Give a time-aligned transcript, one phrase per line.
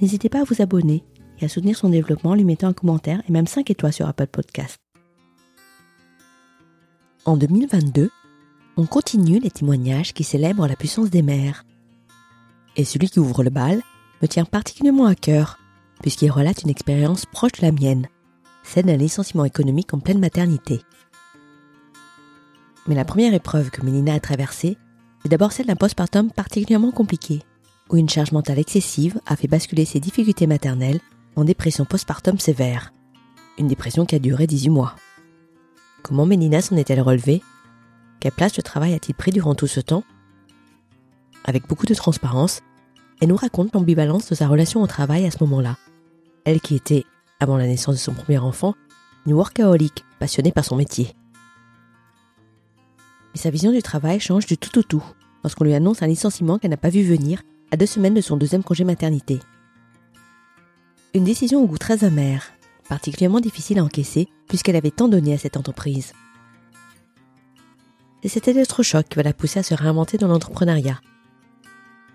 [0.00, 1.04] n'hésitez pas à vous abonner
[1.40, 4.08] et à soutenir son développement en lui mettant un commentaire et même 5 étoiles sur
[4.08, 4.78] Apple Podcast.
[7.24, 8.10] En 2022,
[8.76, 11.64] on continue les témoignages qui célèbrent la puissance des mères.
[12.76, 13.82] Et celui qui ouvre le bal
[14.22, 15.58] me tient particulièrement à cœur,
[16.02, 18.06] puisqu'il relate une expérience proche de la mienne,
[18.62, 20.82] celle d'un licenciement économique en pleine maternité.
[22.86, 24.76] Mais la première épreuve que Mélina a traversée,
[25.22, 27.42] c'est d'abord celle d'un postpartum particulièrement compliqué,
[27.88, 31.00] où une charge mentale excessive a fait basculer ses difficultés maternelles
[31.36, 32.92] en dépression postpartum sévère.
[33.58, 34.96] Une dépression qui a duré 18 mois.
[36.02, 37.42] Comment Mélina s'en est-elle relevée?
[38.20, 40.04] Quelle place le travail a-t-il pris durant tout ce temps?
[41.44, 42.62] Avec beaucoup de transparence,
[43.20, 45.76] elle nous raconte l'ambivalence de sa relation au travail à ce moment-là.
[46.44, 47.04] Elle qui était,
[47.40, 48.74] avant la naissance de son premier enfant,
[49.26, 51.14] une workaholic passionnée par son métier.
[53.32, 55.04] Mais sa vision du travail change du tout au tout
[55.42, 58.36] lorsqu'on lui annonce un licenciement qu'elle n'a pas vu venir à deux semaines de son
[58.36, 59.40] deuxième congé maternité.
[61.14, 62.52] Une décision au goût très amer,
[62.88, 66.12] particulièrement difficile à encaisser puisqu'elle avait tant donné à cette entreprise.
[68.22, 71.00] C'est cet électrochoc qui va la pousser à se réinventer dans l'entrepreneuriat.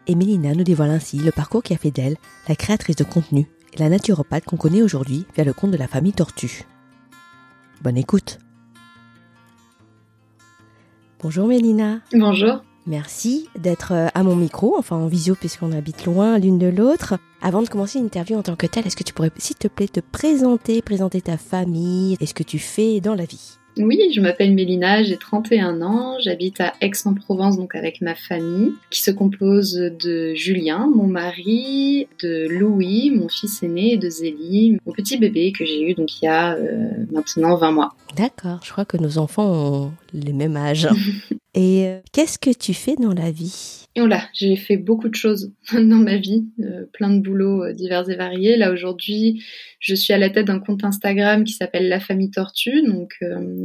[0.08, 3.48] Et Mélina nous dévoile ainsi le parcours qui a fait d'elle la créatrice de contenu
[3.74, 6.66] et la naturopathe qu'on connaît aujourd'hui via le compte de la famille Tortue.
[7.82, 8.40] Bonne écoute
[11.22, 16.40] Bonjour Mélina Bonjour Merci d'être euh, à mon micro, enfin en visio puisqu'on habite loin
[16.40, 17.16] l'une de l'autre.
[17.42, 19.88] Avant de commencer l'interview en tant que telle, est-ce que tu pourrais, s'il te plaît,
[19.88, 23.61] te présenter, présenter ta famille et ce que tu fais dans la vie?
[23.78, 29.02] Oui, je m'appelle Mélina, j'ai 31 ans, j'habite à Aix-en-Provence donc avec ma famille qui
[29.02, 34.92] se compose de Julien, mon mari, de Louis, mon fils aîné et de Zélie, mon
[34.92, 37.96] petit bébé que j'ai eu donc il y a euh, maintenant 20 mois.
[38.16, 40.90] D'accord, je crois que nos enfants ont les mêmes âges.
[41.54, 43.81] Et euh, qu'est-ce que tu fais dans la vie?
[43.96, 47.74] Et là, j'ai fait beaucoup de choses dans ma vie, euh, plein de boulots euh,
[47.74, 48.56] divers et variés.
[48.56, 49.44] Là aujourd'hui,
[49.80, 53.20] je suis à la tête d'un compte Instagram qui s'appelle La Famille Tortue, donc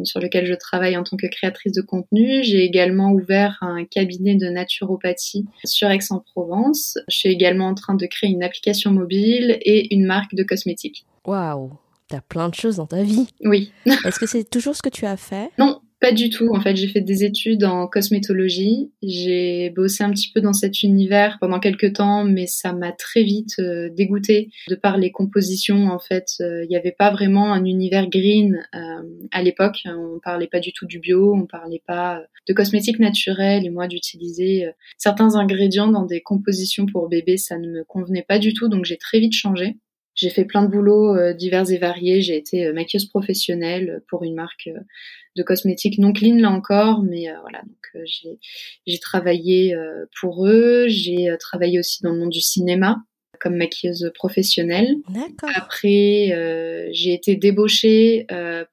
[0.04, 2.42] sur lequel je travaille en tant que créatrice de contenu.
[2.42, 6.98] J'ai également ouvert un cabinet de naturopathie sur Aix-en-Provence.
[7.08, 11.04] Je suis également en train de créer une application mobile et une marque de cosmétiques.
[11.26, 11.72] Waouh
[12.08, 13.26] T'as plein de choses dans ta vie.
[13.40, 13.72] Oui.
[14.04, 15.50] Est-ce que c'est toujours ce que tu as fait?
[15.58, 16.54] Non, pas du tout.
[16.54, 18.92] En fait, j'ai fait des études en cosmétologie.
[19.02, 23.22] J'ai bossé un petit peu dans cet univers pendant quelques temps, mais ça m'a très
[23.22, 25.88] vite euh, dégoûté de par les compositions.
[25.88, 28.78] En fait, euh, il n'y avait pas vraiment un univers green euh,
[29.32, 29.78] à l'époque.
[29.86, 33.64] On parlait pas du tout du bio, on parlait pas de cosmétiques naturels.
[33.64, 34.66] Et moi, d'utiliser
[34.98, 38.68] certains ingrédients dans des compositions pour bébés, ça ne me convenait pas du tout.
[38.68, 39.76] Donc, j'ai très vite changé.
[40.14, 42.22] J'ai fait plein de boulots divers et variés.
[42.22, 44.70] J'ai été maquilleuse professionnelle pour une marque
[45.36, 48.38] de cosmétiques non clean là encore, mais euh, voilà, donc euh, j'ai
[48.86, 52.96] j'ai travaillé euh, pour eux, j'ai travaillé aussi dans le monde du cinéma
[53.38, 54.96] comme maquilleuse professionnelle.
[55.54, 58.26] Après, j'ai été débauchée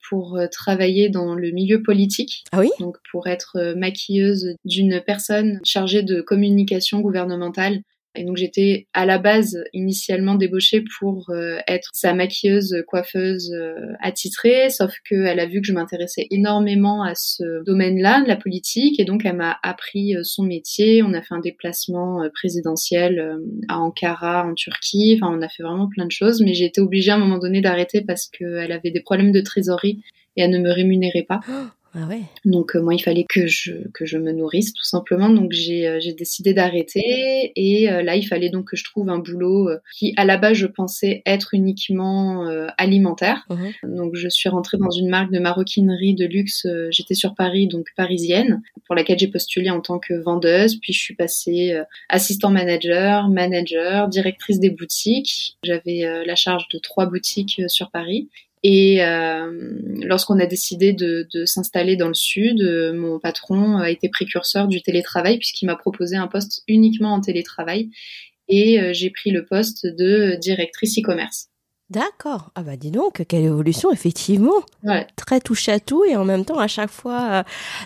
[0.07, 2.45] pour travailler dans le milieu politique.
[2.53, 2.69] Ah oui?
[2.79, 7.81] Donc pour être maquilleuse d'une personne chargée de communication gouvernementale
[8.15, 13.93] et donc j'étais à la base initialement débauchée pour euh, être sa maquilleuse, coiffeuse euh,
[14.01, 18.99] attitrée, sauf qu'elle a vu que je m'intéressais énormément à ce domaine-là, de la politique,
[18.99, 21.01] et donc elle m'a appris euh, son métier.
[21.01, 25.19] On a fait un déplacement présidentiel à Ankara, en Turquie.
[25.19, 27.39] Enfin, on a fait vraiment plein de choses, mais j'ai été obligée à un moment
[27.39, 30.03] donné d'arrêter parce qu'elle avait des problèmes de trésorerie
[30.35, 31.39] et elle ne me rémunérait pas.
[31.95, 32.21] Ah ouais.
[32.43, 35.29] Donc moi, il fallait que je que je me nourrisse tout simplement.
[35.29, 39.69] Donc j'ai j'ai décidé d'arrêter et là, il fallait donc que je trouve un boulot
[39.95, 42.47] qui, à la base, je pensais être uniquement
[42.77, 43.45] alimentaire.
[43.49, 43.95] Mhm.
[43.95, 46.65] Donc je suis rentrée dans une marque de maroquinerie de luxe.
[46.89, 50.79] J'étais sur Paris, donc parisienne, pour laquelle j'ai postulé en tant que vendeuse.
[50.79, 51.79] Puis je suis passée
[52.09, 55.57] assistant manager, manager, directrice des boutiques.
[55.63, 58.29] J'avais la charge de trois boutiques sur Paris.
[58.65, 59.51] Et euh,
[60.03, 64.69] lorsqu'on a décidé de, de s'installer dans le sud, euh, mon patron a été précurseur
[64.69, 67.89] du télétravail puisqu'il m'a proposé un poste uniquement en télétravail
[68.47, 71.49] et euh, j'ai pris le poste de directrice e-commerce.
[71.89, 72.51] D'accord.
[72.55, 74.63] Ah bah dis donc, quelle évolution, effectivement.
[74.83, 75.05] Ouais.
[75.17, 77.43] Très touche à tout et en même temps, à chaque fois,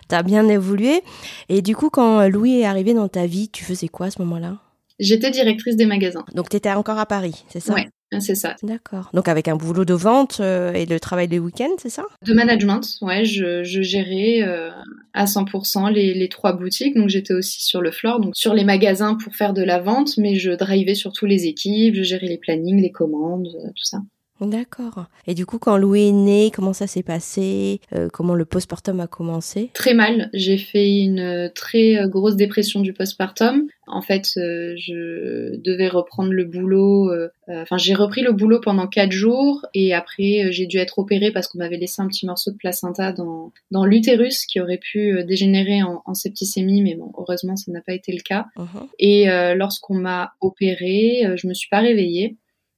[0.07, 1.01] tu as bien évolué.
[1.49, 4.21] Et du coup, quand Louis est arrivé dans ta vie, tu faisais quoi à ce
[4.21, 4.59] moment-là?
[4.99, 6.23] J'étais directrice des magasins.
[6.35, 7.73] Donc tu étais encore à Paris, c'est ça?
[7.73, 7.87] Ouais.
[8.19, 8.55] C'est ça.
[8.63, 9.09] D'accord.
[9.13, 12.05] Donc avec un boulot de vente euh, et le travail des week-ends, c'est ça?
[12.25, 13.25] De management, ouais.
[13.25, 14.69] Je, je gérais euh,
[15.13, 16.95] à 100% les, les, trois boutiques.
[16.95, 20.17] Donc j'étais aussi sur le floor, donc sur les magasins pour faire de la vente,
[20.17, 23.99] mais je drivais surtout les équipes, je gérais les plannings, les commandes, euh, tout ça.
[24.39, 25.05] D'accord.
[25.25, 27.81] Et du coup, quand Louis est né, comment ça s'est passé?
[27.93, 29.71] Euh, Comment le postpartum a commencé?
[29.73, 30.29] Très mal.
[30.33, 33.67] J'ai fait une très euh, grosse dépression du postpartum.
[33.87, 37.11] En fait, euh, je devais reprendre le boulot.
[37.47, 41.47] Enfin, j'ai repris le boulot pendant quatre jours et après, j'ai dû être opérée parce
[41.47, 45.81] qu'on m'avait laissé un petit morceau de placenta dans, dans l'utérus qui aurait pu dégénérer
[45.83, 48.47] en, en, septicémie, mais bon, heureusement, ça n'a pas été le cas.
[48.57, 48.87] Uh-huh.
[48.99, 52.35] Et lorsqu'on m'a opérée, je me suis pas réveillée.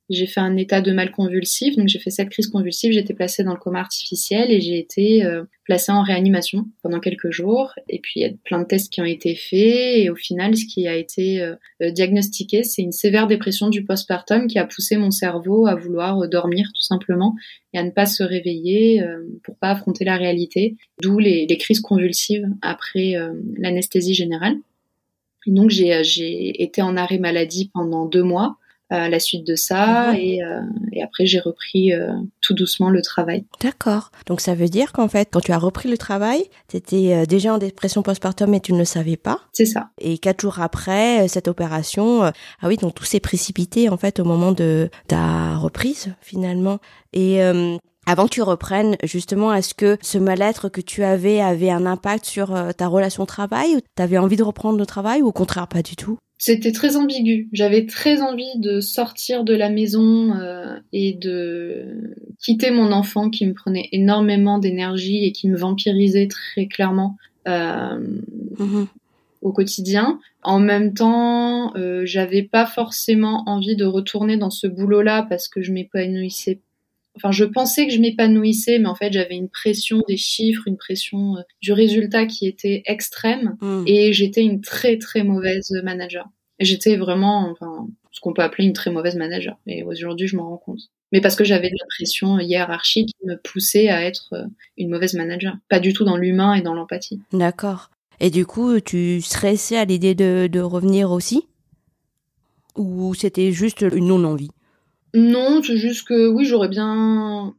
[0.09, 3.43] J'ai fait un état de mal convulsif, donc j'ai fait cette crise convulsive, été placée
[3.43, 7.73] dans le coma artificiel et j'ai été euh, placée en réanimation pendant quelques jours.
[7.87, 9.97] Et puis il y a plein de tests qui ont été faits.
[9.97, 13.85] Et au final, ce qui a été euh, euh, diagnostiqué, c'est une sévère dépression du
[13.85, 17.35] postpartum qui a poussé mon cerveau à vouloir dormir tout simplement
[17.73, 19.03] et à ne pas se réveiller
[19.43, 23.13] pour pas affronter la réalité, d'où les, les, crises convulsives après
[23.57, 24.55] l'anesthésie générale.
[25.45, 28.57] Et donc j'ai été en arrêt maladie pendant deux mois
[28.89, 30.13] à la suite de ça.
[30.17, 33.45] Et, euh, et, après, j'ai repris euh, tout doucement le travail.
[33.61, 34.11] D'accord.
[34.25, 37.25] Donc ça veut dire qu'en fait, quand tu as repris le travail, tu étais euh,
[37.25, 39.39] déjà en dépression postpartum et tu ne le savais pas.
[39.53, 39.89] C'est ça.
[39.99, 42.31] Et quatre jours après cette opération, ah
[42.67, 46.79] oui, donc tout s'est précipité en fait au moment de ta reprise finalement.
[47.13, 47.41] Et
[48.05, 52.25] avant que tu reprennes, justement, est-ce que ce mal-être que tu avais avait un impact
[52.25, 55.31] sur ta relation au travail ou tu avais envie de reprendre le travail ou au
[55.31, 56.17] contraire pas du tout?
[56.39, 57.49] C'était très ambigu.
[57.51, 63.45] J'avais très envie de sortir de la maison euh, et de quitter mon enfant qui
[63.45, 67.17] me prenait énormément d'énergie et qui me vampirisait très clairement
[67.49, 67.99] euh,
[68.57, 68.87] mhm.
[69.41, 70.17] au quotidien.
[70.41, 75.61] En même temps, euh, j'avais pas forcément envie de retourner dans ce boulot-là parce que
[75.61, 76.61] je m'épanouissais
[77.19, 80.77] enfin je pensais que je m'épanouissais mais en fait j'avais une pression des chiffres une
[80.77, 83.57] pression euh, du résultat qui était extrême.
[83.61, 83.83] Hmm.
[83.85, 86.27] et j'étais une très très mauvaise manager.
[86.59, 89.57] J'étais vraiment enfin ce qu'on peut appeler une très mauvaise manager.
[89.67, 90.81] Et aujourd'hui je m'en rends compte.
[91.11, 94.45] Mais parce que j'avais de la pression hiérarchique qui me poussait à être euh,
[94.77, 95.55] une mauvaise manager.
[95.69, 97.21] Pas du tout dans l'humain et dans l'empathie.
[97.33, 97.89] D'accord.
[98.19, 101.45] Et du coup tu stressais à l'idée de, de revenir aussi?
[102.75, 104.51] Ou c'était juste une non envie
[105.13, 107.53] non, c'est juste que oui, j'aurais bien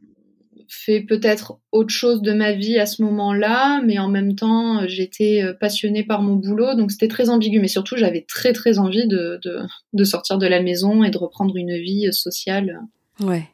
[0.67, 5.43] fait peut-être autre chose de ma vie à ce moment-là, mais en même temps, j'étais
[5.43, 7.59] euh, passionnée par mon boulot, donc c'était très ambigu.
[7.59, 9.59] Mais surtout, j'avais très très envie de, de,
[9.91, 12.79] de, sortir de la maison et de reprendre une vie sociale.
[13.19, 13.49] Ouais.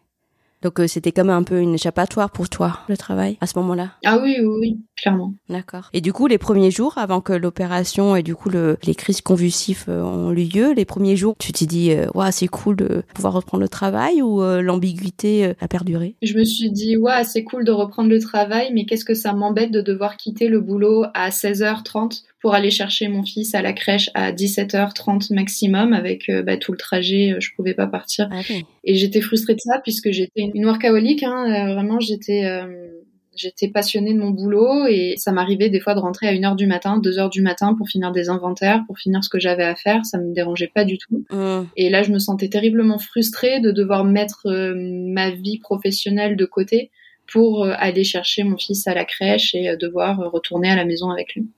[0.62, 3.92] Donc euh, c'était comme un peu une échappatoire pour toi, le travail, à ce moment-là?
[4.06, 5.34] Ah oui, oui, oui, clairement.
[5.50, 5.90] D'accord.
[5.94, 9.22] Et du coup, les premiers jours, avant que l'opération et du coup le, les crises
[9.22, 13.04] convulsives euh, ont lieu, les premiers jours, tu t'es dit, euh, ouais, c'est cool de
[13.14, 16.16] pouvoir reprendre le travail ou l'ambiguïté a perduré?
[16.22, 19.34] Je me suis dit, ouais, c'est cool de reprendre le travail, mais qu'est-ce que ça
[19.34, 23.74] m'embête de devoir quitter le boulot à 16h30 pour aller chercher mon fils à la
[23.74, 28.30] crèche à 17h30 maximum avec bah, tout le trajet, je pouvais pas partir.
[28.32, 28.42] Ah
[28.84, 32.88] et j'étais frustrée de ça puisque j'étais une workaholic, hein, euh, vraiment j'étais euh,
[33.36, 36.66] j'étais passionnée de mon boulot et ça m'arrivait des fois de rentrer à 1h du
[36.68, 40.06] matin, 2h du matin pour finir des inventaires, pour finir ce que j'avais à faire,
[40.06, 41.24] ça me dérangeait pas du tout.
[41.30, 41.64] Mmh.
[41.76, 46.46] Et là je me sentais terriblement frustrée de devoir mettre euh, ma vie professionnelle de
[46.46, 46.92] côté
[47.30, 51.36] pour aller chercher mon fils à la crèche et devoir retourner à la maison avec
[51.36, 51.50] lui.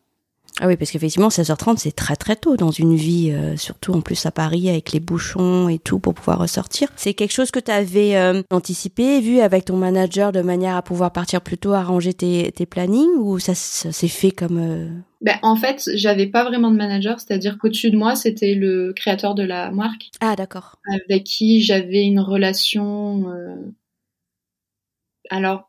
[0.61, 4.01] Ah oui, parce qu'effectivement, 16h30, c'est très très tôt dans une vie, euh, surtout en
[4.01, 6.89] plus à Paris avec les bouchons et tout pour pouvoir ressortir.
[6.97, 10.81] C'est quelque chose que tu avais euh, anticipé, vu avec ton manager de manière à
[10.81, 14.57] pouvoir partir plus tôt, arranger tes, tes plannings ou ça, s'est fait comme...
[14.57, 14.89] Euh,
[15.21, 19.35] ben, en fait, j'avais pas vraiment de manager, c'est-à-dire qu'au-dessus de moi, c'était le créateur
[19.35, 20.11] de la marque.
[20.19, 20.75] Ah d'accord.
[20.93, 23.25] Avec qui j'avais une relation...
[25.29, 25.68] Alors,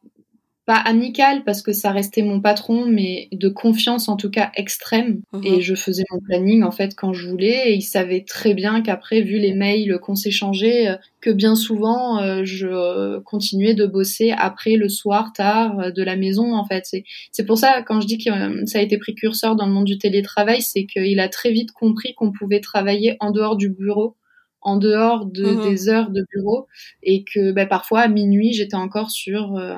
[0.70, 5.20] pas amical parce que ça restait mon patron, mais de confiance en tout cas extrême.
[5.32, 5.44] Mhm.
[5.44, 7.70] Et je faisais mon planning en fait quand je voulais.
[7.70, 12.22] Et il savait très bien qu'après, vu les mails qu'on s'échangeait, euh, que bien souvent
[12.22, 16.54] euh, je euh, continuais de bosser après le soir tard de la maison.
[16.54, 16.84] En fait,
[17.32, 18.30] c'est pour ça quand je dis que
[18.66, 22.14] ça a été précurseur dans le monde du télétravail, c'est qu'il a très vite compris
[22.14, 24.14] qu'on pouvait travailler en dehors du bureau
[24.62, 25.62] en dehors de, Mhm.
[25.70, 26.66] des heures de bureau
[27.02, 29.76] et que bah, parfois à minuit j'étais encore sur euh,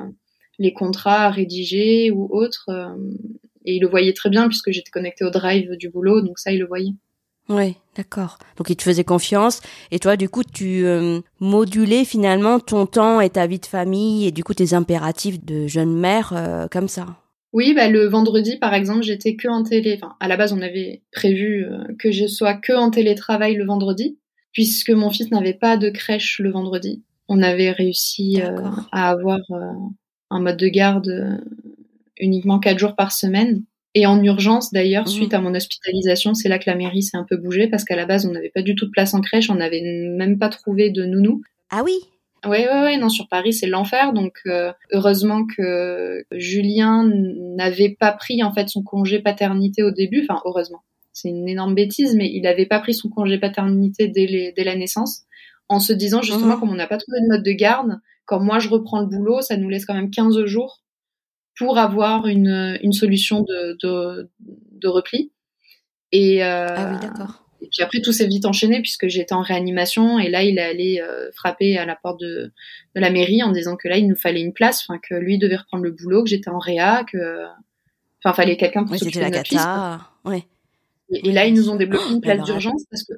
[0.62, 2.95] les contrats à rédiger ou autres euh,
[3.64, 6.52] et il le voyait très bien puisque j'étais connectée au drive du boulot donc ça
[6.52, 6.95] il le voyait.
[7.49, 8.38] Oui, d'accord.
[8.57, 13.21] Donc il te faisait confiance et toi du coup tu euh, modulais finalement ton temps
[13.21, 16.88] et ta vie de famille et du coup tes impératifs de jeune mère euh, comme
[16.88, 17.19] ça?
[17.52, 19.99] Oui, bah, le vendredi par exemple j'étais que en télé.
[20.00, 23.66] Enfin à la base on avait prévu euh, que je sois que en télétravail le
[23.66, 24.19] vendredi
[24.52, 27.02] puisque mon fils n'avait pas de crèche le vendredi.
[27.28, 28.42] On avait réussi
[28.92, 29.38] à avoir
[30.33, 31.37] un mode de garde euh,
[32.19, 33.62] uniquement quatre jours par semaine.
[33.95, 35.11] Et en urgence, d'ailleurs, Mhm.
[35.12, 37.97] suite à mon hospitalisation, c'est là que la mairie s'est un peu bougée parce qu'à
[37.97, 40.49] la base, on n'avait pas du tout de place en crèche, on n'avait même pas
[40.49, 41.43] trouvé de nounou.
[41.71, 41.93] Ah oui.
[42.45, 44.12] Ouais, ouais, ouais, non, sur Paris, c'est l'enfer.
[44.15, 50.27] Donc, euh, heureusement que Julien n'avait pas pris, en fait, son congé paternité au début.
[50.29, 50.81] Enfin, heureusement.
[51.12, 54.65] C'est une énorme bêtise, mais il n'avait pas pris son congé paternité dès, les- dès
[54.65, 55.23] la naissance.
[55.69, 56.61] En se disant, justement, Mhm.
[56.61, 58.01] comme on n'a pas trouvé de mode de garde,
[58.33, 60.81] quand moi je reprends le boulot, ça nous laisse quand même 15 jours
[61.59, 65.33] pour avoir une, une solution de, de, de repli.
[66.12, 67.45] Et, euh, Ah oui, d'accord.
[67.61, 70.62] et puis après, tout s'est vite enchaîné puisque j'étais en réanimation et là, il est
[70.62, 72.53] allé euh, frapper à la porte de,
[72.97, 75.37] de la mairie en disant que là, il nous fallait une place, enfin que lui
[75.37, 77.45] devait reprendre le boulot, que j'étais en réa, que
[78.25, 79.61] enfin fallait quelqu'un pour Oui, s'occuper de notre fils.
[80.25, 80.45] Ouais.
[81.11, 83.12] Et, et là, ils nous ont débloqué une Oh, place d'urgence parce que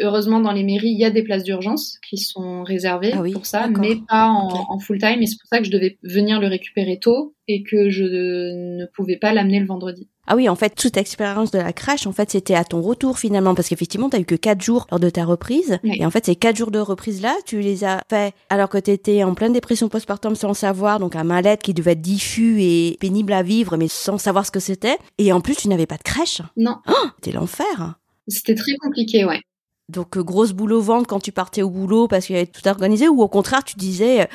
[0.00, 3.32] heureusement dans les mairies, il y a des places d'urgence qui sont réservées Ah oui,
[3.32, 5.22] pour ça, mais pas en, full time.
[5.22, 8.86] Et c'est pour ça que je devais venir le récupérer tôt et que je ne
[8.94, 10.08] pouvais pas l'amener le vendredi.
[10.28, 13.18] Ah oui, en fait, toute expérience de la crèche, en fait, c'était à ton retour
[13.20, 15.98] finalement, parce qu'effectivement, t'as eu que quatre jours lors de ta reprise, Oui.
[16.00, 19.22] et en fait, ces quatre jours de reprise-là, tu les as fait alors que t'étais
[19.22, 23.32] en pleine dépression postpartum sans savoir, donc un mal-être qui devait être diffus et pénible
[23.32, 26.02] à vivre, mais sans savoir ce que c'était, et en plus, tu n'avais pas de
[26.02, 26.42] crèche.
[26.56, 26.74] Non,
[27.22, 27.94] C'était l'enfer.
[28.26, 29.40] c'était très compliqué, ouais.
[29.88, 32.48] Donc, euh, grosse boule au ventre quand tu partais au boulot parce qu'il y avait
[32.48, 34.28] tout organisé, ou au contraire, tu disais,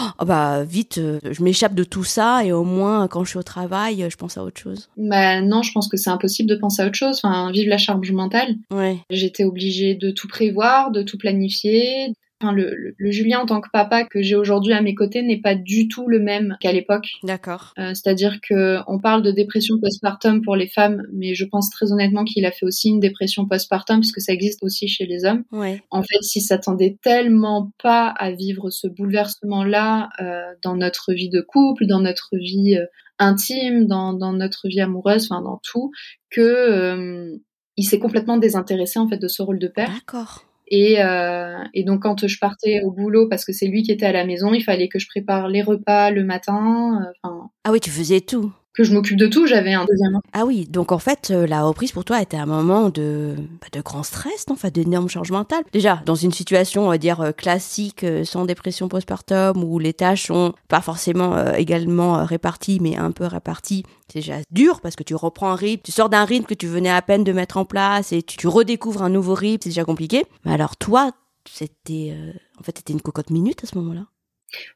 [0.00, 3.38] oh, bah, vite, euh, je m'échappe de tout ça, et au moins, quand je suis
[3.38, 4.90] au travail, je pense à autre chose.
[4.98, 7.20] Bah non, je pense que c'est impossible de penser à autre chose.
[7.22, 8.56] Enfin, vive la charge mentale.
[8.70, 8.98] Ouais.
[9.08, 12.12] J'étais obligée de tout prévoir, de tout planifier.
[12.40, 15.22] Enfin, le, le- le Julien en tant que papa que j'ai aujourd'hui à mes côtés
[15.22, 17.08] n'est pas du tout le même qu'à l'époque.
[17.24, 17.72] D'accord.
[17.78, 21.90] Euh, C'est-à-dire que on parle de dépression postpartum pour les femmes, mais je pense très
[21.92, 25.24] honnêtement qu'il a fait aussi une dépression postpartum parce que ça existe aussi chez les
[25.24, 25.42] hommes.
[25.50, 25.82] Ouais.
[25.90, 31.40] En fait, s'il s'attendait tellement pas à vivre ce bouleversement-là euh, dans notre vie de
[31.40, 32.86] couple, dans notre vie euh,
[33.18, 35.90] intime, dans, dans notre vie amoureuse, enfin dans tout,
[36.30, 37.36] que euh,
[37.76, 39.90] il s'est complètement désintéressé en fait de ce rôle de père.
[39.92, 40.44] D'accord.
[40.70, 44.06] Et, euh, et donc quand je partais au boulot parce que c'est lui qui était
[44.06, 47.30] à la maison, il fallait que je prépare les repas le matin, euh,
[47.64, 48.52] Ah oui, tu faisais tout.
[48.78, 49.46] Que je m'occupe de tout.
[49.48, 50.20] J'avais un deuxième.
[50.32, 53.66] Ah oui, donc en fait, euh, la reprise pour toi était un moment de, bah,
[53.72, 55.56] de grand stress, non enfin, d'énormes changements mentaux.
[55.72, 59.92] Déjà, dans une situation, on va dire, euh, classique, euh, sans dépression postpartum, où les
[59.92, 64.94] tâches sont pas forcément euh, également réparties, mais un peu réparties, c'est déjà dur parce
[64.94, 67.32] que tu reprends un rythme, tu sors d'un rythme que tu venais à peine de
[67.32, 70.24] mettre en place et tu, tu redécouvres un nouveau rythme, c'est déjà compliqué.
[70.44, 71.10] Mais alors toi,
[71.50, 74.06] c'était, euh, en fait, t'étais une cocotte minute à ce moment-là?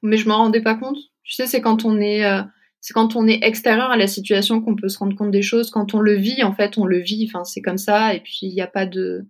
[0.02, 0.98] Mais je m'en rendais pas compte.
[1.22, 2.42] Tu sais, c'est quand on est euh,
[2.82, 5.70] c'est quand on est extérieur à la situation qu'on peut se rendre compte des choses.
[5.70, 7.26] Quand on le vit, en fait, on le vit.
[7.30, 8.12] Enfin, c'est comme ça.
[8.14, 9.24] Et puis il n'y a pas de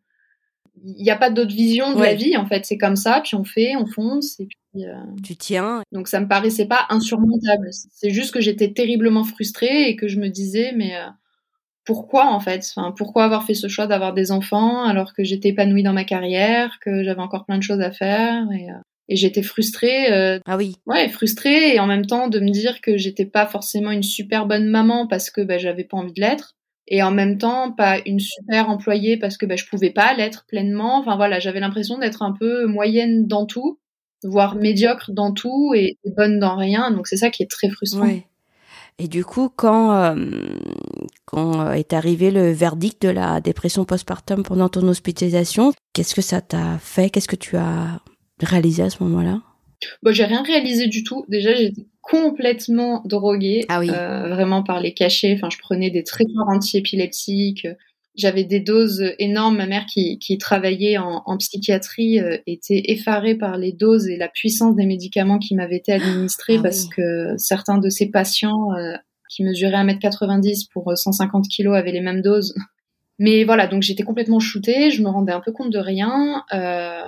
[0.84, 2.08] il n'y a pas d'autre vision de Ouais.
[2.08, 2.34] la vie.
[2.36, 3.20] En fait, c'est comme ça.
[3.22, 4.40] Puis on fait, on fonce.
[4.40, 5.82] Et puis euh, Tu tiens.
[5.92, 7.68] donc ça me paraissait pas insurmontable.
[7.92, 11.06] C'est juste que j'étais terriblement frustrée et que je me disais mais euh,
[11.84, 12.64] pourquoi en fait?
[12.74, 16.04] Enfin, Pourquoi avoir fait ce choix d'avoir des enfants alors que j'étais épanouie dans ma
[16.04, 18.74] carrière, que j'avais encore plein de choses à faire et, euh,
[19.08, 20.76] et j'étais frustrée, euh, Ah oui.
[20.86, 24.46] ouais, frustrée et en même temps de me dire que j'étais pas forcément une super
[24.46, 26.56] bonne maman parce que bah, j'avais pas envie de l'être
[26.88, 30.44] et en même temps pas une super employée parce que bah, je pouvais pas l'être
[30.48, 30.98] pleinement.
[31.00, 33.78] Enfin voilà, j'avais l'impression d'être un peu moyenne dans tout,
[34.24, 36.90] voire médiocre dans tout et, et bonne dans rien.
[36.90, 38.06] Donc c'est ça qui est très frustrant.
[38.06, 38.26] Ouais.
[38.98, 40.14] Et du coup, quand, euh,
[41.24, 46.20] quand euh, est arrivé le verdict de la dépression postpartum pendant ton hospitalisation, qu'est-ce que
[46.20, 47.10] ça t'a fait?
[47.10, 48.00] Qu'est-ce que tu as
[48.46, 49.40] réalisé à ce moment-là?
[50.02, 51.24] Bon, j'ai rien réalisé du tout.
[51.28, 53.90] Déjà, j'étais complètement droguée, Ah oui.
[53.90, 55.34] euh, vraiment par les cachets.
[55.34, 57.66] Enfin, je prenais des traitements anti-épileptiques.
[58.14, 59.56] j'avais des doses énormes.
[59.56, 64.16] Ma mère qui, qui travaillait en, en psychiatrie euh, était effarée par les doses et
[64.16, 66.88] la puissance des médicaments qui m'avaient été administrés Ah parce oui.
[66.96, 68.94] que certains de ces patients euh,
[69.30, 72.54] qui mesuraient 1m90 pour 150 kg avaient les mêmes doses.
[73.18, 76.44] Mais voilà, donc j'étais complètement shootée, je me rendais un peu compte de rien.
[76.52, 77.02] Euh,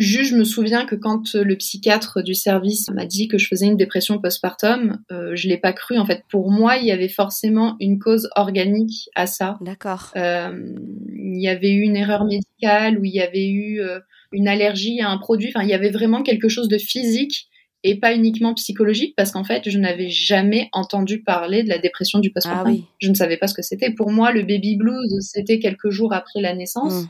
[0.00, 3.66] Juste, je me souviens que quand le psychiatre du service m'a dit que je faisais
[3.66, 5.98] une dépression postpartum, euh, je l'ai pas cru.
[5.98, 9.58] En fait, pour moi, il y avait forcément une cause organique à ça.
[9.60, 10.10] D'accord.
[10.16, 10.74] Euh,
[11.12, 14.00] il y avait eu une erreur médicale ou il y avait eu euh,
[14.32, 15.52] une allergie à un produit.
[15.54, 17.50] Enfin, il y avait vraiment quelque chose de physique
[17.84, 22.20] et pas uniquement psychologique parce qu'en fait, je n'avais jamais entendu parler de la dépression
[22.20, 22.66] du postpartum.
[22.66, 22.84] Ah oui.
[23.00, 23.90] Je ne savais pas ce que c'était.
[23.90, 27.02] Pour moi, le baby blues, c'était quelques jours après la naissance.
[27.02, 27.08] Mm.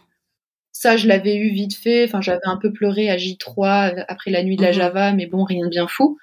[0.82, 2.04] Ça, je l'avais eu vite fait.
[2.06, 4.74] Enfin, j'avais un peu pleuré à J3 après la nuit de la Mhm.
[4.76, 6.16] Java, mais bon, rien de bien fou.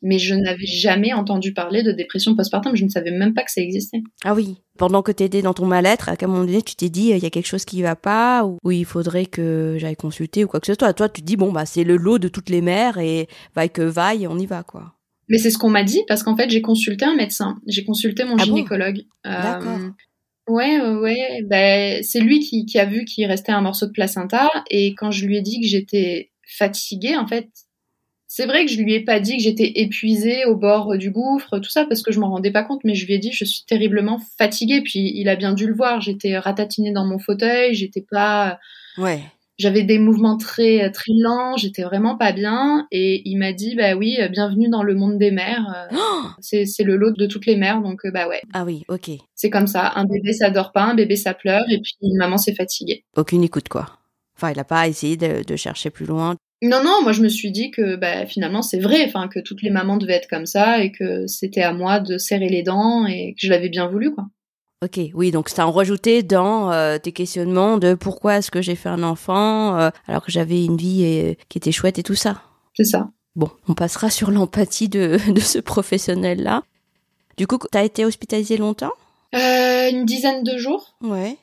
[0.00, 2.76] Mais je n'avais jamais entendu parler de dépression postpartum.
[2.76, 4.02] Je ne savais même pas que ça existait.
[4.24, 4.58] Ah oui.
[4.78, 7.26] Pendant que t'étais dans ton mal-être, à un moment donné, tu t'es dit, il y
[7.26, 10.60] a quelque chose qui va pas, ou, ou il faudrait que j'aille consulter, ou quoi
[10.60, 10.92] que ce soit?
[10.92, 13.70] Toi, tu te dis, bon, bah, c'est le lot de toutes les mères, et vaille
[13.70, 14.92] que vaille, on y va, quoi.
[15.28, 17.56] Mais c'est ce qu'on m'a dit parce qu'en fait, j'ai consulté un médecin.
[17.66, 18.44] J'ai consulté mon Ah bon?
[18.44, 19.02] gynécologue.
[19.26, 19.78] Euh, D'accord.
[20.48, 21.42] Ouais, ouais.
[21.44, 24.48] Ben, c'est lui qui, qui a vu qu'il restait un morceau de placenta.
[24.70, 27.48] Et quand je lui ai dit que j'étais fatiguée, en fait,
[28.28, 31.58] c'est vrai que je lui ai pas dit que j'étais épuisée au bord du gouffre,
[31.58, 33.44] tout ça, parce que je m'en rendais pas compte, mais je lui ai dit je
[33.44, 34.82] suis terriblement fatiguée.
[34.82, 36.00] Puis il a bien dû le voir.
[36.00, 38.58] J'étais ratatinée dans mon fauteuil, j'étais pas,
[38.98, 39.20] Ouais.
[39.58, 42.86] J'avais des mouvements très très lents, j'étais vraiment pas bien.
[42.90, 45.88] Et il m'a dit bah oui, bienvenue dans le monde des mères.
[45.92, 48.64] Euh, Oh C'est c'est le lot de toutes les mères, donc euh, bah ouais, ah
[48.64, 49.10] oui, ok.
[49.34, 49.92] c'est comme ça.
[49.96, 53.04] Un bébé ça dort pas, un bébé ça pleure, et puis une maman c'est fatiguée.
[53.16, 53.98] Aucune écoute, quoi.
[54.36, 56.36] Enfin, il a pas essayé de, de chercher plus loin.
[56.62, 59.62] Non, non, moi je me suis dit que bah, finalement c'est vrai, enfin que toutes
[59.62, 63.06] les mamans devaient être comme ça et que c'était à moi de serrer les dents
[63.06, 64.24] et que je l'avais bien voulu quoi.
[64.84, 68.74] Ok, oui, donc ça en rajouté dans euh, tes questionnements de pourquoi est-ce que j'ai
[68.74, 72.14] fait un enfant euh, alors que j'avais une vie euh, qui était chouette et tout
[72.14, 72.42] ça.
[72.74, 73.08] C'est ça.
[73.36, 76.62] Bon, on passera sur l'empathie de, de ce professionnel-là.
[77.38, 78.92] Du coup, t'as été hospitalisée longtemps?
[79.34, 80.94] Euh, une dizaine de jours.
[81.00, 81.38] Ouais.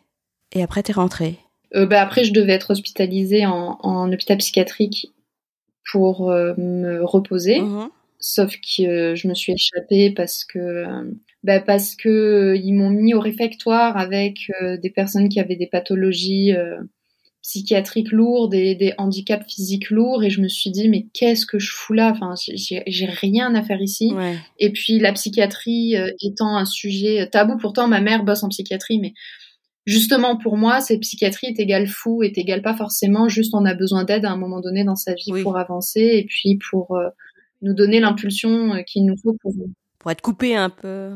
[0.52, 1.40] Et après, t'es rentrée?
[1.74, 5.12] Bah, après je devais être hospitalisée en, en hôpital psychiatrique
[5.92, 7.62] pour me reposer.
[7.62, 7.90] Mhm.
[8.20, 10.86] Sauf que je me suis échappée parce que
[11.44, 15.56] bah parce que euh, ils m'ont mis au réfectoire avec euh, des personnes qui avaient
[15.58, 16.78] des pathologies euh,
[17.42, 21.60] psychiatriques lourdes et des handicaps physiques lourds et je me suis dit mais qu'est-ce que
[21.60, 22.12] je fous là?
[22.12, 24.38] Enfin j'ai rien à faire ici Ouais.
[24.60, 29.14] et puis la psychiatrie étant un sujet tabou pourtant ma mère bosse en psychiatrie mais
[29.86, 33.74] justement pour moi cette psychiatrie est égale fou est égale pas forcément juste on a
[33.74, 35.44] besoin d'aide à un moment donné dans sa vie Oui.
[35.44, 37.10] pour avancer et puis pour euh,
[37.62, 39.52] nous donner l'impulsion qu'il nous faut pour
[40.00, 41.12] Pour être coupée un peu.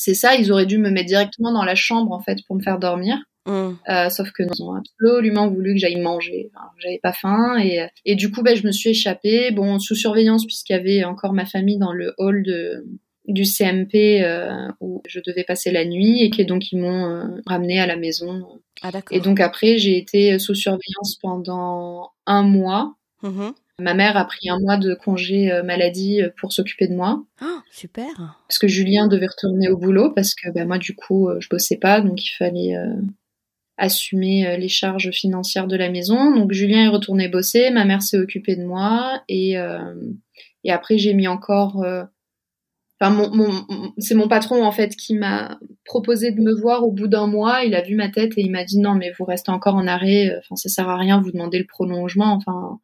[0.00, 2.62] C'est ça ils auraient dû me mettre directement dans la chambre en fait pour me
[2.62, 3.78] faire dormir Mhm.
[3.88, 6.50] euh, sauf que non, ils ont absolument voulu que j'aille manger.
[6.54, 9.94] Enfin, j'avais pas faim et, et du coup, ben, je me suis échappée, bon, sous
[9.94, 12.84] surveillance puisqu'il y avait encore ma famille dans le hall de,
[13.26, 17.24] du CMP euh, où je devais passer la nuit et que donc ils m'ont euh,
[17.46, 18.60] ramenée à la maison.
[18.82, 18.90] Ah.
[19.10, 22.94] Et donc après, j'ai été sous surveillance pendant un mois.
[23.22, 23.52] Mhm.
[23.80, 27.24] Ma mère a pris un mois de congé euh, maladie pour s'occuper de moi.
[27.40, 28.38] Ah, super.
[28.46, 31.48] parce que Julien devait retourner au boulot parce que ben, moi du coup euh, je
[31.48, 32.00] bossais pas.
[32.00, 32.94] Donc il fallait euh,
[33.80, 36.36] assumer euh, les charges financières de la maison.
[36.36, 37.70] Donc Julien est retourné bosser.
[37.70, 39.22] Ma mère s'est occupée de moi.
[39.28, 39.94] Et euh,
[40.62, 42.04] et après j'ai mis encore euh,
[43.00, 46.92] enfin mon, mon c'est mon patron en fait qui m'a proposé de me voir au
[46.92, 47.64] bout d'un mois.
[47.64, 49.86] Il a vu ma tête et il m'a dit non mais vous restez encore en
[49.86, 50.36] arrêt.
[50.38, 51.20] Enfin ça sert à rien.
[51.20, 52.34] Vous demandez le prolongement.
[52.34, 52.78] Enfin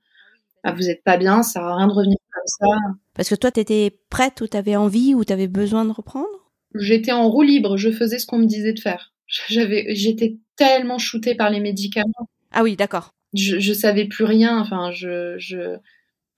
[0.68, 2.76] ah, vous êtes pas bien ça sert à rien de revenir comme ça
[3.14, 6.28] Parce que toi, t'étais prête ou t'avais envie ou t'avais besoin de reprendre?
[6.74, 9.12] J'étais en roue libre, je faisais ce qu'on me disait de faire.
[9.48, 13.12] J'avais, j'étais tellement shootée par les médicaments, Ah oui, d'accord.
[13.34, 14.58] je, je savais plus rien.
[14.60, 15.76] Enfin, je, je,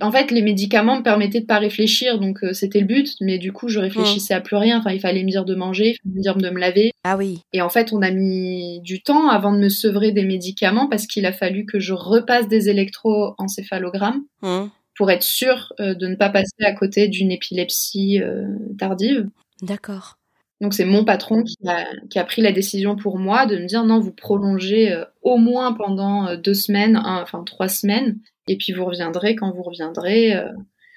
[0.00, 3.14] en fait, les médicaments me permettaient de pas réfléchir, donc euh, c'était le but.
[3.20, 4.78] Mais du coup, je réfléchissais à plus rien.
[4.78, 6.92] Enfin, il fallait me dire de manger, il fallait me dire de me laver.
[7.04, 7.40] Ah oui.
[7.52, 11.06] Et en fait, on a mis du temps avant de me sevrer des médicaments parce
[11.06, 14.70] qu'il a fallu que je repasse des électroencéphalogrammes Mhm.
[14.96, 18.44] pour être sûre euh, de ne pas passer à côté d'une épilepsie euh,
[18.78, 19.28] tardive.
[19.62, 20.17] D'accord.
[20.60, 23.66] Donc c'est mon patron qui a, qui a pris la décision pour moi de me
[23.66, 28.18] dire non, vous prolongez euh, au moins pendant euh, deux semaines, un- enfin trois semaines,
[28.48, 30.48] et puis vous reviendrez quand vous reviendrez euh,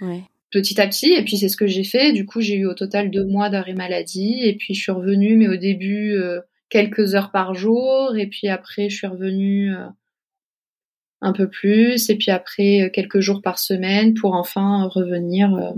[0.01, 0.23] Ouais.
[0.51, 1.11] petit à petit.
[1.13, 2.11] Et puis c'est ce que j'ai fait.
[2.11, 5.37] Du coup j'ai eu au total deux mois d'arrêt maladie, et puis je suis revenue,
[5.37, 9.85] mais au début euh, quelques heures par jour, et puis après je suis revenue euh,
[11.21, 15.71] un peu plus, et puis après euh, quelques jours par semaine pour enfin revenir euh,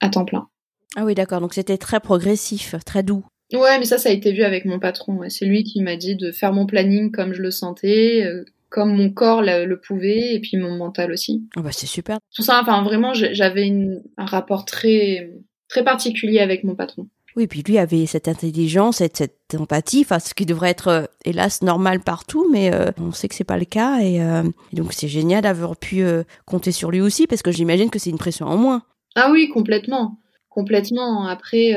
[0.00, 0.48] à temps plein.
[0.96, 1.40] Ah oui, d'accord.
[1.40, 3.24] Donc c'était très progressif, très doux.
[3.52, 5.20] Ouais, mais ça, ça a été vu avec mon patron.
[5.28, 8.94] C'est lui qui m'a dit de faire mon planning comme je le sentais, euh, comme
[8.94, 11.48] mon corps le, pouvait, et puis mon mental aussi.
[11.56, 12.18] Oh bah c'est super.
[12.34, 13.72] Tout ça, enfin vraiment, j'avais
[14.18, 15.32] un rapport très
[15.68, 17.08] très particulier avec mon patron.
[17.36, 21.04] Oui, puis lui avait cette intelligence, cette, cette empathie, enfin ce qui devrait être euh,
[21.24, 24.92] hélas normal partout, mais euh, on sait que c'est pas le cas et, et donc
[24.92, 26.04] c'est génial d'avoir pu
[26.44, 28.82] compter sur lui aussi parce que j'imagine que c'est une pression en moins.
[29.14, 30.18] Ah oui, complètement,
[30.58, 31.26] complètement.
[31.26, 31.72] Après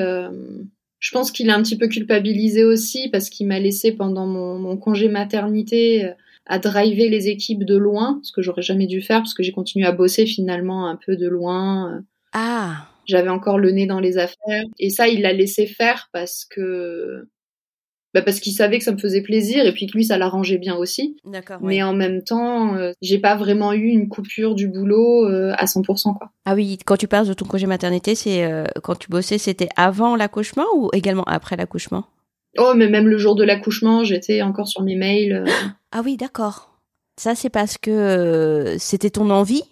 [1.01, 4.77] je pense qu'il est un petit peu culpabilisé aussi parce qu'il m'a laissé pendant mon,
[4.77, 6.13] congé maternité euh,
[6.45, 9.51] à driver les équipes de loin, ce que j'aurais jamais dû faire parce que j'ai
[9.51, 11.91] continué à bosser finalement un peu de loin.
[11.91, 12.01] Euh.
[12.33, 12.87] Ah.
[13.05, 17.27] J'avais encore le nez dans les affaires et ça il l'a laissé faire parce que
[18.13, 20.57] bah parce qu'il savait que ça me faisait plaisir et puis que lui ça l'arrangeait
[20.57, 21.17] bien aussi.
[21.25, 21.59] D'accord.
[21.61, 25.65] Mais en même temps, euh, j'ai pas vraiment eu une coupure du boulot euh, à
[25.65, 26.31] 100% quoi.
[26.45, 29.69] Ah oui, quand tu parles de ton congé maternité, c'est euh, quand tu bossais, c'était
[29.77, 32.05] avant l'accouchement ou également après l'accouchement?
[32.57, 35.45] Oh, mais même le jour de l'accouchement, j'étais encore sur mes mails.
[35.91, 36.69] ah oui, d'accord.
[37.17, 39.63] Ça c'est parce que c'était ton envie,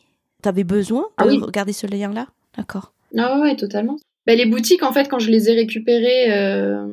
[0.41, 1.39] t'avais besoin ah de oui.
[1.41, 2.93] regarder ce lien là, d'accord.
[3.17, 3.97] Ah ouais, totalement.
[4.27, 6.85] Bah, les boutiques, en fait, quand je les ai récupérées, euh,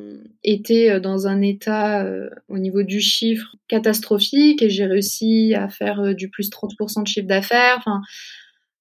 [0.47, 5.69] étaient euh, dans un état euh, au niveau du chiffre catastrophique et j'ai réussi à
[5.69, 8.01] faire du plus 30% de chiffre d'affaires, enfin,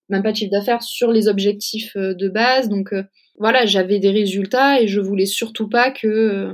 [0.09, 2.69] même pas de chiffre d'affaires, sur les objectifs de base.
[2.69, 2.95] Donc
[3.39, 6.53] voilà, j'avais des résultats et je voulais surtout pas que,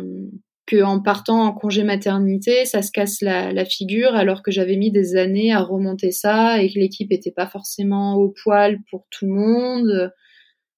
[0.67, 4.77] que en partant en congé maternité, ça se casse la, la figure alors que j'avais
[4.77, 9.07] mis des années à remonter ça et que l'équipe était pas forcément au poil pour
[9.11, 10.13] tout le monde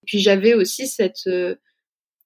[0.05, 1.57] puis j'avais aussi cette euh,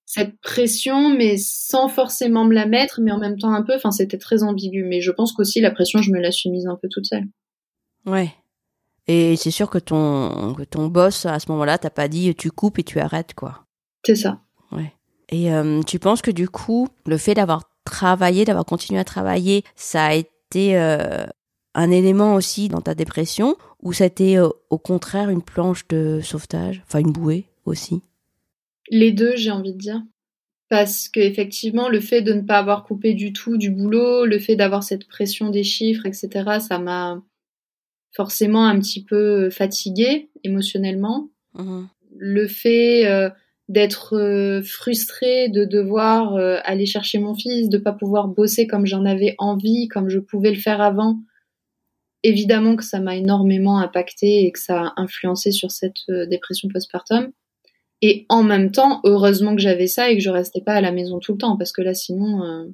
[0.08, 3.74] cette pression, mais sans forcément me la mettre, mais en même temps un peu.
[3.76, 4.82] Enfin, c'était très ambigu.
[4.82, 7.26] Mais je pense qu'aussi la pression, je me la suis mise un peu toute seule.
[8.06, 8.32] Ouais.
[9.06, 12.50] Et c'est sûr que ton que ton boss à ce moment-là t'as pas dit tu
[12.50, 13.66] coupes et tu arrêtes quoi.
[14.04, 14.40] C'est ça.
[14.72, 14.92] Ouais.
[15.28, 19.62] Et euh, tu penses que du coup le fait d'avoir travaillé, d'avoir continué à travailler,
[19.76, 21.26] ça a été euh,
[21.74, 23.56] un élément aussi dans ta dépression?
[23.82, 28.02] Ou ça a été au contraire une planche de sauvetage, enfin une bouée aussi?
[28.90, 30.02] Les deux, j'ai envie de dire.
[30.68, 34.54] Parce qu'effectivement, le fait de ne pas avoir coupé du tout du boulot, le fait
[34.54, 37.22] d'avoir cette pression des chiffres, etc., ça m'a
[38.12, 41.30] forcément un petit peu fatiguée émotionnellement.
[41.54, 41.86] Mmh
[42.18, 43.30] le fait euh,
[43.68, 48.86] d'être euh, frustrée de devoir euh, aller chercher mon fils, de pas pouvoir bosser comme
[48.86, 51.18] j'en avais envie, comme je pouvais le faire avant,
[52.22, 57.30] évidemment que ça m'a énormément impacté et que ça a influencé sur cette dépression postpartum.
[58.00, 60.92] Et en même temps, heureusement que j'avais ça et que je restais pas à la
[60.92, 62.64] maison tout le temps, parce que là, sinon, euh,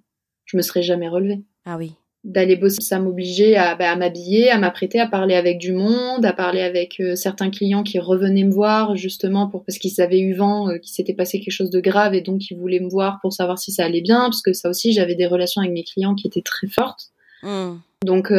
[0.44, 1.40] je me serais jamais relevée.
[1.64, 1.92] Ah oui.
[2.24, 6.24] D'aller bosser, ça m'obligeait à, bah, à m'habiller, à m'apprêter, à parler avec du monde,
[6.24, 10.20] à parler avec euh, certains clients qui revenaient me voir justement pour parce qu'ils avaient
[10.20, 12.88] eu vent, euh, qu'il s'était passé quelque chose de grave et donc ils voulaient me
[12.88, 15.74] voir pour savoir si ça allait bien, parce que ça aussi, j'avais des relations avec
[15.74, 17.10] mes clients qui étaient très fortes.
[17.42, 17.74] Mmh.
[18.06, 18.32] Donc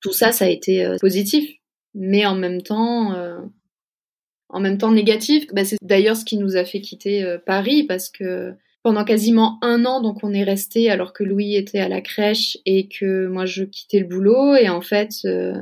[0.00, 1.48] tout ça, ça a été positif,
[1.94, 3.12] mais en même temps
[4.52, 5.46] en même temps négatif.
[5.52, 9.58] Bah, c'est d'ailleurs ce qui nous a fait quitter euh, Paris parce que pendant quasiment
[9.62, 13.26] un an, donc on est resté alors que Louis était à la crèche et que
[13.26, 14.54] moi je quittais le boulot.
[14.56, 15.54] Et en fait euh,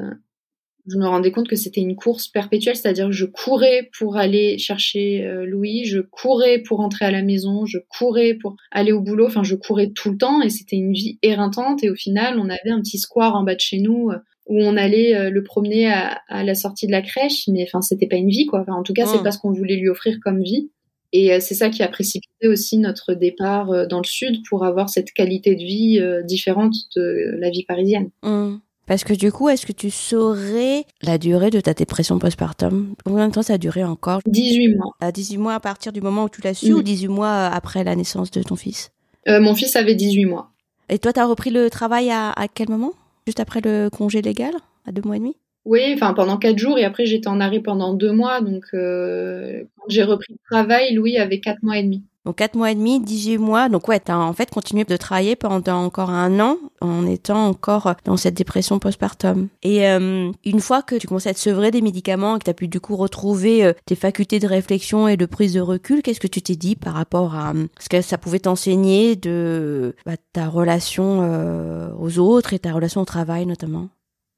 [0.87, 4.59] je me rendais compte que c'était une course perpétuelle, c'est-à-dire que je courais pour aller
[4.59, 9.00] chercher euh, Louis, je courais pour rentrer à la maison, je courais pour aller au
[9.00, 11.85] boulot, enfin je courais tout le temps et c'était une vie éreintante.
[11.85, 14.11] Et au final on avait un petit square en bas de chez nous
[14.46, 18.07] où on allait euh, le promener à, la sortie de la crèche, mais enfin c'était
[18.07, 18.64] pas une vie quoi.
[18.68, 19.22] en tout cas, c'est mm.
[19.22, 20.70] pas ce qu'on voulait lui offrir comme vie.
[21.12, 24.64] Et euh, c'est ça qui a précipité aussi notre départ euh, dans le sud pour
[24.64, 28.11] avoir cette qualité de vie différente de la vie parisienne.
[28.22, 28.57] Mm.
[28.87, 32.96] Parce que du coup, est-ce que tu saurais la durée de ta dépression postpartum?
[33.05, 34.20] Combien de temps ça a duré encore?
[34.26, 34.94] 18 mois.
[34.98, 37.85] À 18 mois à partir du moment où tu l'as su ou 18 mois après
[37.85, 38.90] la naissance de ton fils?
[39.29, 40.50] Mon fils avait 18 mois.
[40.88, 42.94] Et toi, tu as repris le travail à quel moment?
[43.26, 44.54] Juste après le congé légal,
[44.87, 45.37] à deux mois et demi?
[45.66, 48.40] Oui, enfin pendant quatre jours et après j'étais en arrêt pendant deux mois.
[48.40, 52.02] Donc euh, quand j'ai repris le travail, Louis avait quatre mois et demi.
[52.26, 53.68] Donc 4 mois et demi, 18 mois.
[53.68, 57.46] Donc ouais, tu as en fait continué de travailler pendant encore un an en étant
[57.46, 59.48] encore dans cette dépression postpartum.
[59.62, 62.50] Et euh, une fois que tu commences à te sevrer des médicaments et que tu
[62.50, 66.02] as pu du coup retrouver euh, tes facultés de réflexion et de prise de recul,
[66.02, 70.16] qu'est-ce que tu t'es dit par rapport à ce que ça pouvait t'enseigner de bah,
[70.33, 73.88] ta relation euh, aux autres et ta relation au travail notamment?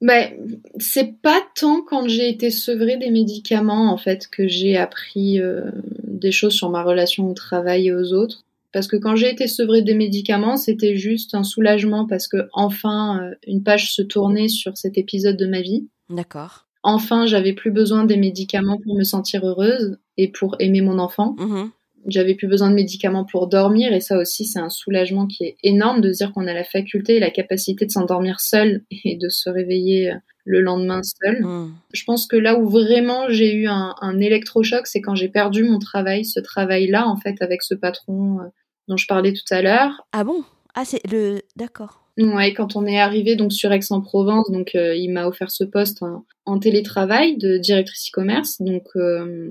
[0.03, 0.33] Ben,
[0.79, 5.71] c'est pas tant quand j'ai été sevrée des médicaments en fait que j'ai appris euh,
[6.03, 8.45] des choses sur ma relation au travail et aux autres.
[8.73, 13.23] Parce que quand j'ai été sevrée des médicaments, c'était juste un soulagement parce que enfin
[13.23, 15.87] euh, une page se tournait sur cet épisode de ma vie.
[16.11, 16.67] D'accord.
[16.83, 21.37] Enfin, j'avais plus besoin des médicaments pour me sentir heureuse et pour aimer mon enfant.
[21.39, 21.67] Mmh
[22.07, 25.57] j'avais plus besoin de médicaments pour dormir et ça aussi c'est un soulagement qui est
[25.63, 29.29] énorme de dire qu'on a la faculté et la capacité de s'endormir seul et de
[29.29, 30.13] se réveiller
[30.45, 31.43] le lendemain seul.
[31.43, 31.73] Hmm.
[31.93, 35.65] Je pense que là où vraiment j'ai eu un, un électrochoc, c'est quand j'ai perdu
[35.65, 38.49] mon travail, ce travail-là en fait avec ce patron euh,
[38.89, 40.07] dont je parlais tout à l'heure.
[40.13, 40.45] Ah bon?
[40.75, 41.41] Ah, c'est le.
[41.57, 42.03] D'accord.
[42.19, 46.03] Ouais, quand on est arrivé donc sur Aix-en-Provence, donc euh, il m'a offert ce poste
[46.03, 49.49] en, en télétravail de directrice e-commerce, donc euh,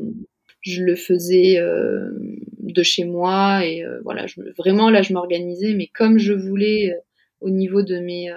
[0.61, 2.11] je le faisais euh,
[2.59, 4.25] de chez moi et euh, voilà,
[4.57, 6.99] vraiment là je m'organisais, mais comme je voulais euh,
[7.41, 8.31] au niveau de mes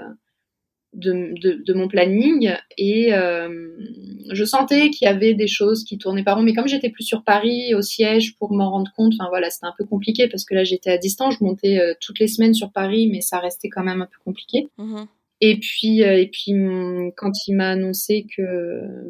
[0.94, 6.42] de, mon planning et je sentais qu'il y avait des choses qui tournaient pas rond,
[6.42, 9.66] mais comme j'étais plus sur Paris au siège pour m'en rendre compte, enfin voilà, c'était
[9.66, 12.72] un peu compliqué parce que là j'étais à distance, je montais toutes les semaines sur
[12.72, 14.68] Paris, mais ça restait quand même un peu compliqué.
[14.78, 15.06] Mhm.
[15.46, 18.42] Et puis, euh, et puis hum, quand il m'a annoncé que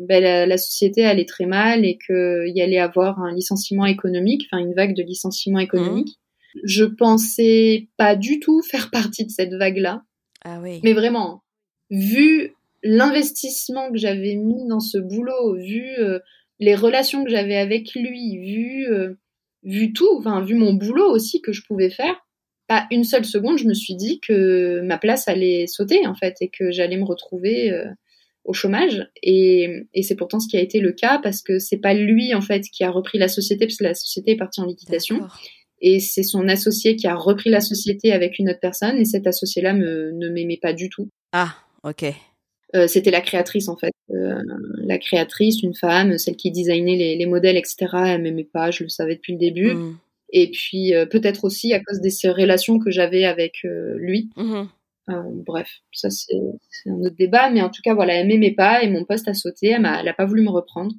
[0.09, 4.49] ben, la, la société allait très mal et qu'il y allait avoir un licenciement économique,
[4.51, 6.19] enfin une vague de licenciement économique,
[6.65, 10.03] je pensais pas du tout faire partie de cette vague-là.
[10.45, 10.81] Ah oui.
[10.83, 11.45] Mais vraiment,
[11.89, 12.51] vu
[12.83, 16.19] l'investissement que j'avais mis dans ce boulot, vu euh,
[16.59, 19.15] les relations que j'avais avec lui, vu, euh,
[19.63, 22.24] vu tout, enfin vu mon boulot aussi que je pouvais faire,
[22.67, 26.37] pas une seule seconde, je me suis dit que ma place allait sauter en fait
[26.41, 27.87] et que j'allais me retrouver euh,
[28.45, 29.09] au chômage.
[29.23, 32.35] Et, et c'est pourtant ce qui a été le cas parce que c'est pas lui
[32.35, 35.27] en fait qui a repris la société parce que la société est partie en liquidation
[35.81, 39.27] et c'est son associé qui a repris la société avec une autre personne et cet
[39.27, 41.11] associé-là me, ne m'aimait pas du tout.
[41.33, 42.05] Ah, ok.
[42.75, 44.43] Euh, c'était la créatrice en fait, Euh,
[44.79, 47.87] la créatrice, une femme, celle qui designait les, les modèles, etc.
[48.07, 49.75] Elle m'aimait pas, je le savais depuis le début.
[49.75, 49.97] Mhm.
[50.31, 54.31] Et puis euh, peut-être aussi à cause des ces relations que j'avais avec euh, lui.
[54.37, 54.69] Mhm.
[55.11, 56.35] Euh, bref, ça c'est
[56.87, 59.35] un autre débat, mais en tout cas voilà, elle m'aimait pas et mon poste a
[59.35, 60.93] sauté, elle m'a, elle a pas voulu me reprendre.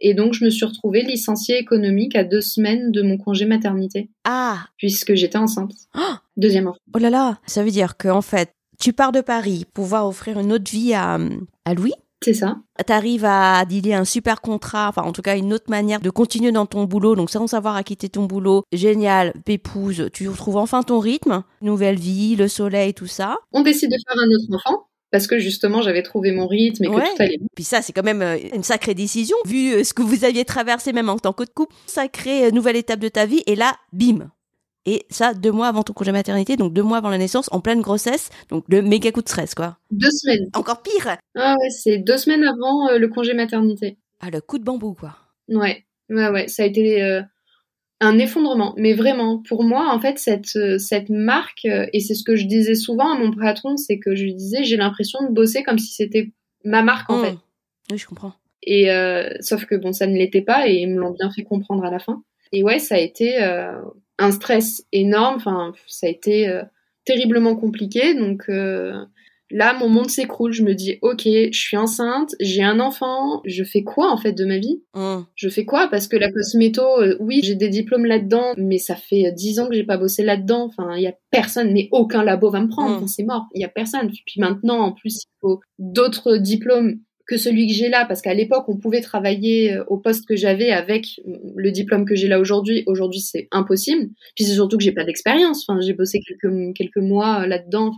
[0.00, 4.10] Et donc je me suis retrouvée licenciée économique à deux semaines de mon congé maternité,
[4.24, 5.72] Ah, puisque j'étais enceinte.
[5.96, 6.80] Oh Deuxième enfant.
[6.94, 7.38] oh là là.
[7.46, 8.50] Ça veut dire que en fait,
[8.80, 11.16] tu pars de Paris pour pouvoir offrir une autre vie à,
[11.64, 11.92] à Louis?
[12.24, 12.56] C'est ça.
[12.86, 16.52] T'arrives à dealer un super contrat, enfin en tout cas une autre manière de continuer
[16.52, 18.62] dans ton boulot, donc sans savoir à quitter ton boulot.
[18.72, 23.36] Génial, pépouse, tu retrouves enfin ton rythme, nouvelle vie, le soleil, tout ça.
[23.52, 26.88] On décide de faire un autre enfant parce que justement j'avais trouvé mon rythme et
[26.88, 27.02] que Ouais.
[27.14, 27.46] tout allait bien.
[27.54, 30.46] Puis ça, c'est quand même euh, une sacrée décision, vu euh, ce que vous aviez
[30.46, 31.74] traversé même en tant que couple.
[31.86, 34.30] Sacrée euh, nouvelle étape de ta vie, et là, bim
[34.86, 37.60] Et ça, deux mois avant ton congé maternité, donc deux mois avant la naissance, en
[37.60, 39.78] pleine grossesse, donc le méga coup de stress, quoi.
[39.90, 40.50] Deux semaines.
[40.54, 43.96] Encore pire Ah ouais, c'est deux semaines avant euh, le congé maternité.
[44.20, 45.16] Ah, le coup de bambou, quoi.
[45.48, 47.22] Ouais, ouais, ouais, ça a été euh,
[48.00, 48.74] un effondrement.
[48.76, 52.46] Mais vraiment, pour moi, en fait, cette, euh, cette marque, et c'est ce que je
[52.46, 55.78] disais souvent à mon patron, c'est que je lui disais, j'ai l'impression de bosser comme
[55.78, 56.32] si c'était
[56.64, 57.24] ma marque, en Hum.
[57.24, 57.36] fait.
[57.90, 58.32] Oui, je comprends.
[58.62, 61.42] Et euh, sauf que bon, ça ne l'était pas, et ils me l'ont bien fait
[61.42, 62.22] comprendre à la fin.
[62.52, 63.42] Et ouais, ça a été
[64.18, 65.36] un stress énorme.
[65.36, 66.62] Enfin, ça a été euh,
[67.04, 68.14] terriblement compliqué.
[68.14, 68.92] Donc euh,
[69.50, 70.52] là, mon monde s'écroule.
[70.52, 73.40] Je me dis, ok, je suis enceinte, j'ai un enfant.
[73.44, 74.82] Je fais quoi en fait de ma vie?
[74.94, 75.26] Hum.
[75.34, 75.88] Je fais quoi?
[75.88, 79.68] Parce que la cosméto, euh, oui, j'ai des diplômes là-dedans, mais ça fait dix ans
[79.68, 80.64] que j'ai pas bossé là-dedans.
[80.64, 82.96] Enfin, il y a personne, mais aucun labo va me prendre.
[82.96, 83.46] Enfin, c'est mort.
[83.54, 84.10] Il y a personne.
[84.10, 88.34] Puis maintenant, en plus, il faut d'autres diplômes que celui que j'ai là, parce qu'à
[88.34, 92.28] l'époque, on pouvait travailler euh, au poste que j'avais avec euh, le diplôme que j'ai
[92.28, 92.82] là aujourd'hui.
[92.86, 94.10] Aujourd'hui, c'est impossible.
[94.34, 95.64] Puis c'est surtout que j'ai pas d'expérience.
[95.66, 97.92] Enfin, j'ai bossé quelques quelques mois euh, là-dedans.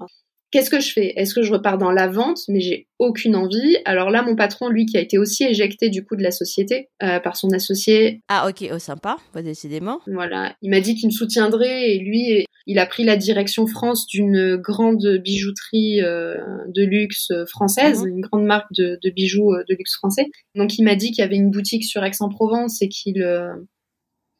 [0.52, 1.12] Qu'est-ce que je fais?
[1.16, 2.38] Est-ce que je repars dans la vente?
[2.48, 3.76] Mais j'ai aucune envie.
[3.84, 6.88] Alors là, mon patron, lui, qui a été aussi éjecté du coup de la société
[7.02, 10.00] euh, par son associé, Ah, ok, oh, sympa, pas décidément.
[10.06, 14.06] voilà, il m'a dit qu'il me soutiendrait et lui, il a pris la direction France
[14.06, 16.36] d'une grande bijouterie euh,
[16.68, 18.08] de luxe française, Mhm.
[18.08, 20.26] une grande marque de, de bijoux euh, de luxe français.
[20.54, 23.24] Donc il m'a dit qu'il y avait une boutique sur Aix-en-Provence et qu'il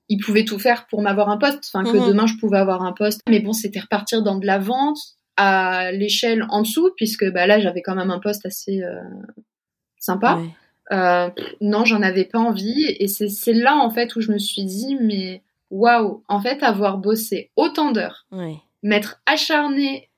[0.09, 2.07] il pouvait tout faire pour m'avoir un poste, enfin que Mhm.
[2.07, 3.21] demain je pouvais avoir un poste.
[3.29, 4.99] Mais bon, c'était repartir dans de la vente
[5.37, 9.01] à l'échelle en dessous, puisque bah, là j'avais quand même un poste assez euh,
[9.99, 10.39] sympa.
[10.93, 12.85] Euh, non, j'en avais pas envie.
[13.01, 16.99] Et c'est là, en fait, où je me suis dit, mais waouh, en fait, avoir
[16.99, 18.27] bossé autant d'heures,
[18.85, 20.09] m'être acharné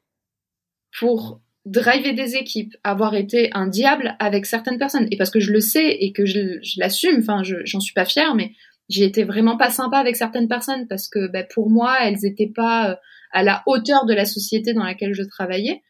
[0.98, 5.07] pour driver des équipes, avoir été un diable avec certaines personnes.
[5.11, 7.92] Et parce que je le sais et que je, je l'assume, enfin, je- j'en suis
[7.94, 8.52] pas fière, mais
[8.88, 12.50] j'ai été vraiment pas sympa avec certaines personnes parce que bah, pour moi, elles étaient
[12.54, 12.94] pas euh,
[13.33, 15.83] à la hauteur de la société dans laquelle je travaillais.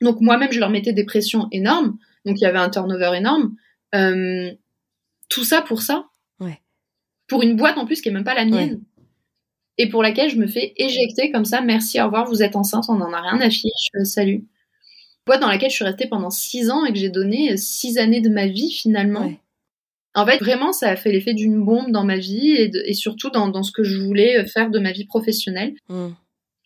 [0.00, 1.98] Donc moi-même, je leur mettais des pressions énormes.
[2.24, 3.54] Donc il y avait un turnover énorme.
[3.94, 4.52] Euh,
[5.28, 6.06] tout ça pour ça.
[6.40, 6.60] Ouais.
[7.28, 8.82] Pour une boîte en plus qui est même pas la mienne.
[9.78, 11.60] Et pour laquelle je me fais éjecter comme ça.
[11.60, 13.88] Merci, au revoir, vous êtes enceinte, on en a rien à fiche.
[13.94, 14.46] euh, salut.
[15.26, 17.98] Boîte dans laquelle je suis restée pendant six ans et que j'ai donné euh, six
[17.98, 19.40] années de ma vie finalement Ouais.
[20.14, 23.28] En fait, vraiment, ça a fait l'effet d'une bombe dans ma vie et, et surtout
[23.28, 25.74] dans, dans, ce que je voulais faire de ma vie professionnelle.
[25.90, 26.08] Hmm.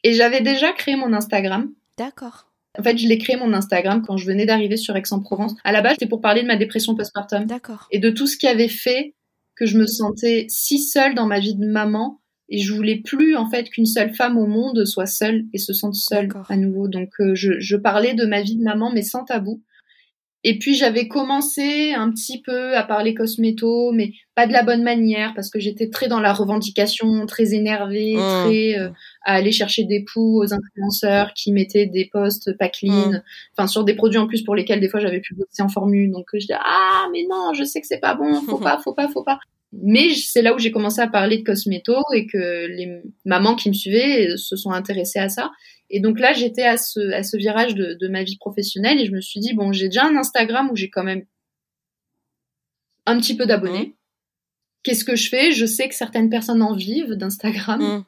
[0.04, 1.72] Et j'avais déjà créé mon Instagram.
[1.98, 2.50] D'accord.
[2.78, 5.54] En fait, je l'ai créé mon Instagram quand je venais d'arriver sur Aix-en-Provence.
[5.64, 7.44] À la base, c'était pour parler de ma dépression postpartum.
[7.44, 7.88] D'accord.
[7.90, 9.14] Et de tout ce qui avait fait
[9.56, 12.20] que je me sentais si seule dans ma vie de maman.
[12.48, 15.72] Et je voulais plus, en fait, qu'une seule femme au monde soit seule et se
[15.72, 16.88] sente seule à nouveau.
[16.88, 19.62] Donc, euh, je, je parlais de ma vie de maman, mais sans tabou.
[20.42, 24.82] Et puis j'avais commencé un petit peu à parler cosméto, mais pas de la bonne
[24.82, 28.44] manière parce que j'étais très dans la revendication, très énervée, Mmh.
[28.46, 28.88] très euh,
[29.24, 33.22] à aller chercher des poux aux influenceurs qui mettaient des posts pas clean, Mmh.
[33.56, 36.10] enfin sur des produits en plus pour lesquels des fois j'avais pu bosser en formule.
[36.10, 38.94] Donc je disais ah mais non, je sais que c'est pas bon, faut pas, faut
[38.94, 39.38] pas, faut pas.
[39.72, 43.68] Mais c'est là où j'ai commencé à parler de cosméto et que les mamans qui
[43.68, 45.50] me suivaient se sont intéressées à ça.
[45.90, 49.06] Et donc là, j'étais à ce, à ce virage de, de ma vie professionnelle et
[49.06, 51.24] je me suis dit, bon, j'ai déjà un Instagram où j'ai quand même
[53.06, 53.86] un petit peu d'abonnés.
[53.86, 53.94] Mmh.
[54.82, 55.52] Qu'est-ce que je fais?
[55.52, 57.80] Je sais que certaines personnes en vivent d'Instagram.
[57.80, 58.04] Mmh.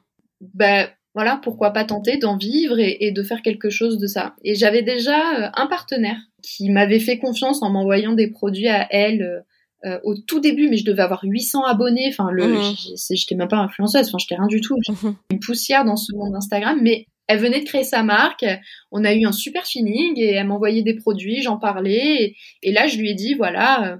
[0.55, 4.35] Ben voilà, pourquoi pas tenter d'en vivre et, et, de faire quelque chose de ça?
[4.43, 8.87] Et j'avais déjà euh, un partenaire qui m'avait fait confiance en m'envoyant des produits à
[8.91, 9.45] elle
[9.85, 12.09] euh, au tout début, mais je devais avoir 800 abonnés.
[12.09, 13.15] Enfin, le, Mmh.
[13.15, 14.09] j'étais même pas influenceuse.
[14.09, 14.77] Enfin, j'étais rien du tout.
[14.89, 15.11] Mmh.
[15.33, 18.45] une poussière dans ce monde Instagram, mais elle venait de créer sa marque,
[18.91, 22.73] on a eu un super feeling et elle m'envoyait des produits, j'en parlais et, et,
[22.73, 23.97] là je lui ai dit voilà, euh,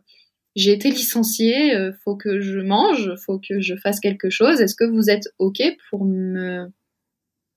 [0.55, 4.75] j'ai été licenciée, euh, faut que je mange, faut que je fasse quelque chose, est-ce
[4.75, 6.67] que vous êtes ok pour me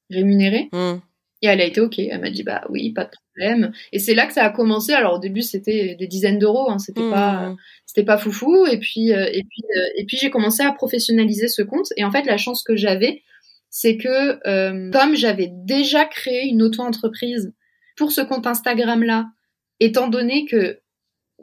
[0.09, 0.69] rémunérer?
[0.71, 1.01] Mmh.
[1.45, 3.71] Et elle a été ok, elle m'a dit bah oui, pas de problème.
[3.91, 4.93] Et c'est là que ça a commencé.
[4.93, 7.11] Alors au début c'était des dizaines d'euros, hein, c'était mmh.
[7.11, 7.55] pas
[7.85, 8.65] c'était pas foufou.
[8.65, 9.63] Et puis euh, et puis
[9.95, 11.87] et puis j'ai commencé à professionnaliser ce compte.
[11.97, 13.21] Et en fait la chance que j'avais
[13.69, 17.53] c'est que euh, comme j'avais déjà créé une auto-entreprise
[17.97, 19.27] pour ce compte Instagram-là,
[19.81, 20.79] étant donné que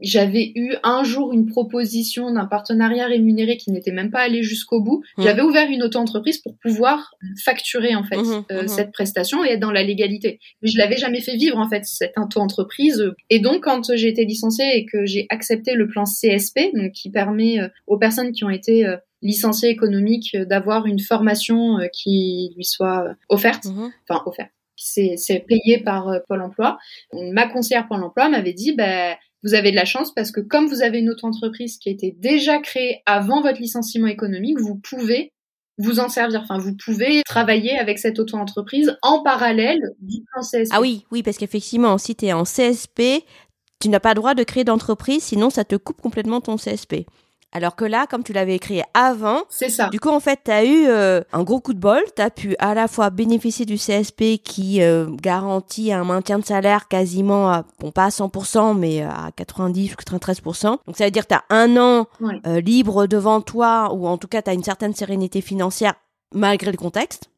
[0.00, 4.80] j'avais eu un jour une proposition d'un partenariat rémunéré qui n'était même pas allé jusqu'au
[4.80, 5.22] bout, mmh.
[5.22, 8.68] j'avais ouvert une auto-entreprise pour pouvoir facturer en fait mmh, euh, mmh.
[8.68, 10.40] cette prestation et être dans la légalité.
[10.62, 13.12] Mais je l'avais jamais fait vivre en fait cette auto-entreprise.
[13.30, 17.10] Et donc quand j'ai été licenciée et que j'ai accepté le plan CSP, donc qui
[17.10, 22.52] permet euh, aux personnes qui ont été euh, licencié économique d'avoir une formation euh, qui
[22.56, 23.66] lui soit offerte,
[24.08, 24.50] enfin offerte,
[24.82, 26.78] c'est payé par euh, Pôle Emploi.
[27.12, 30.68] Ma conseillère Pôle Emploi m'avait dit, bah, vous avez de la chance parce que comme
[30.68, 35.32] vous avez une auto-entreprise qui a été déjà créée avant votre licenciement économique, vous pouvez
[35.78, 36.42] vous en servir.
[36.42, 40.72] Enfin, vous pouvez travailler avec cette auto-entreprise en parallèle du plan CSP.
[40.72, 43.24] Ah oui, oui, parce qu'effectivement, si tu es en CSP,
[43.80, 47.06] tu n'as pas le droit de créer d'entreprise, sinon ça te coupe complètement ton CSP.
[47.54, 49.90] Alors que là, comme tu l'avais écrit avant, c'est ça.
[49.90, 52.00] Du coup, en fait, tu as eu euh, un gros coup de bol.
[52.16, 56.44] Tu as pu à la fois bénéficier du CSP qui euh, garantit un maintien de
[56.46, 60.78] salaire quasiment, à, bon, pas à 100%, mais à 90 ou 93%.
[60.86, 62.40] Donc, ça veut dire que tu as un an ouais.
[62.46, 65.94] euh, libre devant toi, ou en tout cas, tu as une certaine sérénité financière
[66.34, 67.28] malgré le contexte.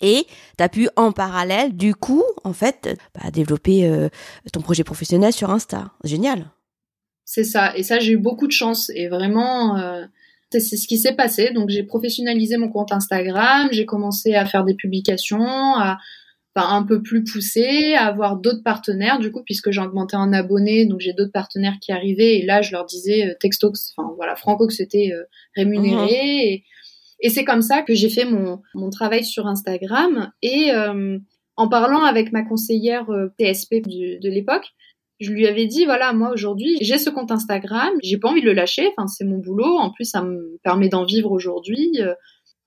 [0.00, 4.08] Et tu as pu, en parallèle, du coup, en fait, bah, développer euh,
[4.52, 5.90] ton projet professionnel sur Insta.
[6.04, 6.50] Génial.
[7.30, 7.76] C'est ça.
[7.76, 8.90] Et ça, j'ai eu beaucoup de chance.
[8.94, 10.06] Et vraiment, euh,
[10.50, 11.50] c'est ce qui s'est passé.
[11.50, 13.68] Donc, j'ai professionnalisé mon compte Instagram.
[13.70, 15.98] J'ai commencé à faire des publications, à,
[16.56, 20.32] enfin, un peu plus poussé, à avoir d'autres partenaires, du coup, puisque j'ai augmenté en
[20.32, 20.86] abonnés.
[20.86, 22.38] Donc, j'ai d'autres partenaires qui arrivaient.
[22.38, 26.00] Et là, je leur disais, euh, texto, enfin, voilà, franco, que c'était euh, rémunéré.
[26.00, 26.08] Mhm.
[26.08, 26.64] Et,
[27.20, 30.32] et c'est comme ça que j'ai fait mon, mon travail sur Instagram.
[30.40, 31.18] Et euh,
[31.56, 33.04] en parlant avec ma conseillère
[33.38, 34.72] TSP de l'époque,
[35.20, 38.46] je lui avais dit voilà moi aujourd'hui j'ai ce compte Instagram j'ai pas envie de
[38.46, 42.14] le lâcher enfin c'est mon boulot en plus ça me permet d'en vivre aujourd'hui euh,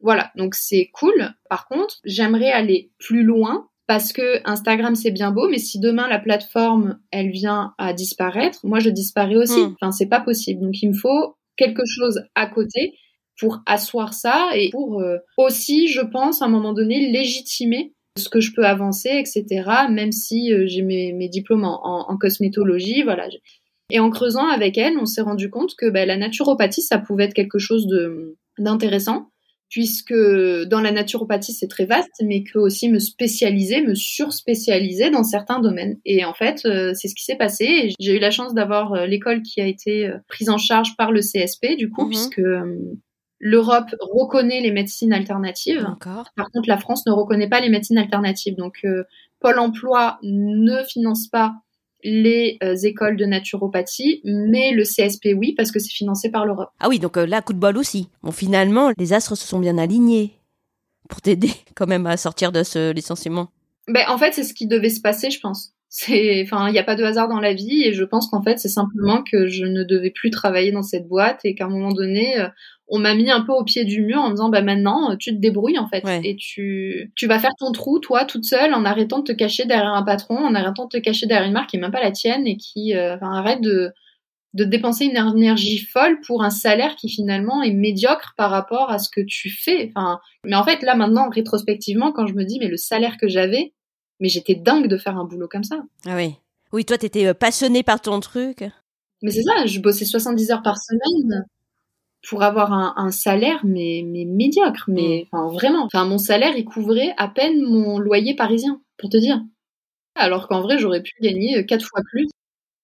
[0.01, 1.33] voilà donc c'est cool.
[1.49, 6.07] Par contre j'aimerais aller plus loin parce que Instagram c'est bien beau mais si demain
[6.07, 9.61] la plateforme elle vient à disparaître moi je disparais aussi.
[9.61, 9.75] Mm.
[9.79, 10.61] enfin c'est pas possible.
[10.61, 12.95] Donc il me faut quelque chose à côté
[13.39, 18.29] pour asseoir ça et pour euh, aussi je pense à un moment donné légitimer ce
[18.29, 19.63] que je peux avancer, etc.
[19.89, 23.27] Même si euh, j'ai mes, mes, diplômes en, en, cosmétologie, voilà.
[23.89, 27.25] Et en creusant avec elle, on s'est rendu compte que bah, la naturopathie, ça pouvait
[27.25, 27.87] être quelque chose
[28.57, 29.29] d'intéressant,
[29.69, 35.23] puisque dans la naturopathie, c'est très vaste, mais que aussi me spécialiser, me surspécialiser dans
[35.23, 35.97] certains domaines.
[36.05, 37.93] Et en fait, euh, c'est ce qui s'est passé.
[37.99, 41.21] J'ai eu la chance d'avoir euh, l'école qui a été prise en charge par le
[41.21, 42.09] CSP, du coup, Mhm.
[42.09, 42.41] puisque
[43.43, 45.87] L'Europe reconnaît les médecines alternatives.
[45.99, 48.55] Par contre, la France ne reconnaît pas les médecines alternatives.
[48.55, 49.03] Donc, euh,
[49.39, 51.55] Pôle emploi ne finance pas
[52.03, 56.69] les euh, écoles de naturopathie, mais le CSP, oui, parce que c'est financé par l'Europe.
[56.79, 58.09] Ah oui, donc euh, là, coup de bol aussi.
[58.21, 60.39] Bon, finalement, les astres se sont bien alignés
[61.09, 63.49] pour t'aider quand même à sortir de ce licenciement.
[63.87, 65.73] Ben, en fait, c'est ce qui devait se passer, je pense.
[65.93, 68.41] C'est, enfin, il n'y a pas de hasard dans la vie et je pense qu'en
[68.41, 71.69] fait, c'est simplement que je ne devais plus travailler dans cette boîte et qu'à un
[71.69, 72.47] moment donné, euh,
[72.87, 75.31] on m'a mis un peu au pied du mur en me disant, bah maintenant, tu
[75.35, 78.85] te débrouilles en fait et tu, tu vas faire ton trou, toi, toute seule, en
[78.85, 81.71] arrêtant de te cacher derrière un patron, en arrêtant de te cacher derrière une marque
[81.71, 83.91] qui est même pas la tienne et qui, euh, enfin, arrête de,
[84.53, 88.97] de dépenser une énergie folle pour un salaire qui finalement est médiocre par rapport à
[88.97, 89.91] ce que tu fais.
[89.93, 93.27] Enfin, mais en fait, là maintenant, rétrospectivement, quand je me dis, mais le salaire que
[93.27, 93.73] j'avais,
[94.21, 95.83] mais j'étais dingue de faire un boulot comme ça.
[96.05, 96.35] Ah oui.
[96.71, 98.63] Oui, toi, t'étais euh, passionné par ton truc.
[99.21, 101.45] Mais c'est ça, je bossais 70 heures par semaine
[102.29, 105.35] pour avoir un, salaire, mais, mais médiocre, mais mm.
[105.35, 105.85] enfin, vraiment.
[105.85, 109.41] Enfin, mon salaire, il couvrait à peine mon loyer parisien, pour te dire.
[110.15, 112.29] Alors qu'en vrai, j'aurais pu gagner euh, quatre fois plus.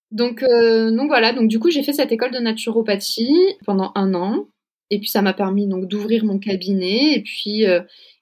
[0.09, 4.13] Donc, euh, donc voilà, donc du coup, j'ai fait cette école de naturopathie pendant un
[4.15, 4.47] an.
[4.89, 7.13] Et puis ça m'a permis donc d'ouvrir mon cabinet.
[7.13, 7.65] Et puis,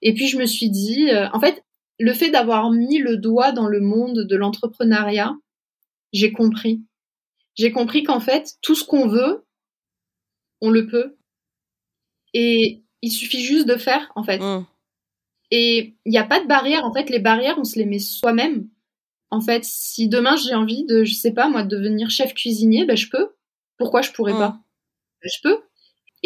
[0.02, 1.62] et puis je me suis dit, en fait,
[1.98, 5.34] le fait d'avoir mis le doigt dans le monde de l'entrepreneuriat,
[6.12, 6.82] j'ai compris.
[7.54, 9.44] J'ai compris qu'en fait, tout ce qu'on veut,
[10.60, 11.16] on le peut.
[12.34, 14.38] Et il suffit juste de faire, en fait.
[14.38, 14.66] Mmh.
[15.50, 16.84] Et il n'y a pas de barrière.
[16.84, 18.68] En fait, les barrières, on se les met soi-même.
[19.30, 22.84] En fait, si demain j'ai envie de, je sais pas moi, de devenir chef cuisinier,
[22.84, 23.34] ben je peux.
[23.76, 24.38] Pourquoi je pourrais mmh.
[24.38, 24.58] pas?
[25.22, 25.58] Ben, Je peux.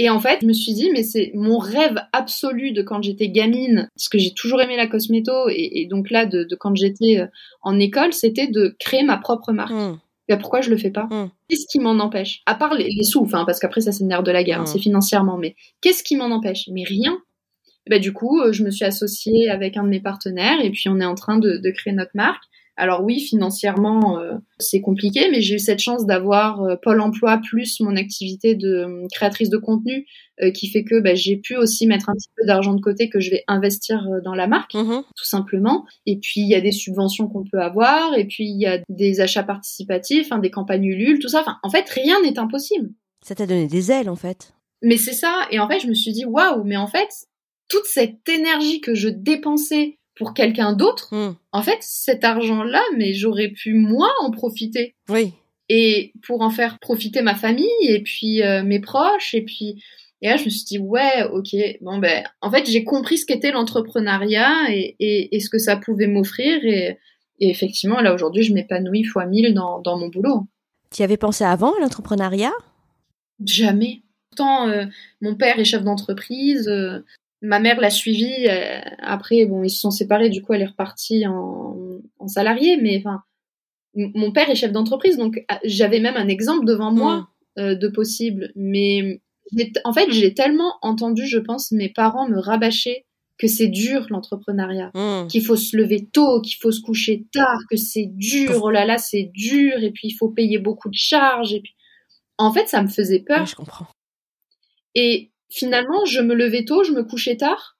[0.02, 3.28] Et en fait, je me suis dit, mais c'est mon rêve absolu de quand j'étais
[3.28, 7.26] gamine, parce que j'ai toujours aimé la cosméto, et, donc là, de, quand j'étais euh,
[7.60, 9.74] en école, c'était de créer ma propre marque.
[10.26, 11.06] Ben, pourquoi je le fais pas?
[11.10, 11.28] Hmm.
[11.50, 12.40] Qu'est-ce qui m'en empêche?
[12.46, 14.64] À part les, sous, enfin, parce qu'après ça c'est le nerf de la guerre, hein,
[14.64, 14.68] hmm.
[14.68, 16.70] c'est financièrement, mais qu'est-ce qui m'en empêche?
[16.72, 17.18] Mais rien.
[17.90, 20.88] Ben, du coup, euh, je me suis associée avec un de mes partenaires, et puis
[20.88, 22.44] on est en train de créer notre marque.
[22.80, 27.38] Alors oui, financièrement, euh, c'est compliqué, mais j'ai eu cette chance d'avoir euh, Pôle Emploi
[27.46, 30.06] plus mon activité de euh, créatrice de contenu
[30.54, 33.20] qui fait que bah, j'ai pu aussi mettre un petit peu d'argent de côté que
[33.20, 35.84] je vais investir dans la marque, mmh tout simplement.
[36.06, 38.78] Et puis il y a des subventions qu'on peut avoir, et puis il y a
[38.88, 41.42] des achats participatifs, hein, des campagnes Ulule, tout ça.
[41.42, 42.88] Enfin, en fait, rien n'est impossible.
[43.20, 44.54] Ça t'a donné des ailes, en fait.
[44.80, 45.46] Mais c'est ça.
[45.50, 47.10] Et en fait, je me suis dit, waouh, mais en fait,
[47.68, 51.34] toute cette énergie que je dépensais pour quelqu'un d'autre, hmm.
[51.52, 54.94] en fait, cet argent-là, mais j'aurais pu moi en profiter.
[55.08, 55.32] Oui.
[55.70, 59.82] Et pour en faire profiter ma famille et puis euh, mes proches et puis
[60.20, 63.24] et là je me suis dit ouais ok bon ben en fait j'ai compris ce
[63.24, 66.98] qu'était l'entrepreneuriat et, et, et, ce que ça pouvait m'offrir et,
[67.38, 70.48] et, effectivement là aujourd'hui je m'épanouis fois mille dans, dans mon boulot.
[70.90, 72.52] Tu y avais pensé avant à l'entrepreneuriat?
[73.46, 74.02] Jamais.
[74.30, 74.86] Pourtant, euh,
[75.20, 77.04] mon père est chef d'entreprise, euh,
[77.42, 78.46] ma mère l'a suivi.
[78.48, 80.30] Euh, après, bon, ils se sont séparés.
[80.30, 81.76] Du coup, elle est repartie en,
[82.18, 82.76] en salarié.
[82.76, 83.22] Mais enfin,
[83.94, 87.60] mon père est chef d'entreprise, donc ah, j'avais même un exemple devant moi mm.
[87.60, 88.52] euh, de possible.
[88.54, 89.20] Mais
[89.84, 93.04] en fait, j'ai tellement entendu, je pense, mes parents me rabâcher
[93.38, 95.28] que c'est dur l'entrepreneuriat, mm.
[95.28, 98.60] qu'il faut se lever tôt, qu'il faut se coucher tard, que c'est dur.
[98.62, 99.82] Oh là là, c'est dur.
[99.82, 101.54] Et puis il faut payer beaucoup de charges.
[101.54, 101.74] Et puis,
[102.38, 103.46] en fait, ça me faisait peur.
[103.46, 103.86] je comprends.
[104.94, 107.76] Et finalement, je me levais tôt, je me couchais tard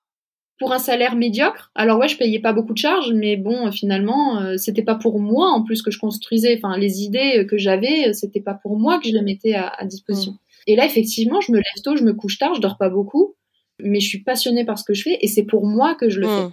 [0.58, 1.70] pour un salaire médiocre.
[1.74, 5.18] Alors ouais, je payais pas beaucoup de charges, mais bon, finalement, euh, c'était pas pour
[5.18, 6.60] moi en plus que je construisais.
[6.62, 9.84] Enfin, les idées que j'avais, euh, c'était pas pour moi que je les mettais à,
[9.86, 10.36] disposition.
[10.66, 13.36] Et là, effectivement, je me lève tôt, je me couche tard, je dors pas beaucoup,
[13.78, 16.20] mais je suis passionnée par ce que je fais et c'est pour moi que je
[16.20, 16.48] le fais.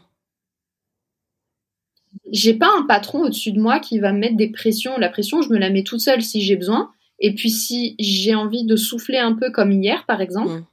[2.31, 4.97] J'ai pas un patron au-dessus de moi qui va me mettre des pressions.
[4.97, 6.91] La pression, je me la mets toute seule si j'ai besoin.
[7.19, 10.63] Et puis si j'ai envie de souffler un peu comme hier, par exemple,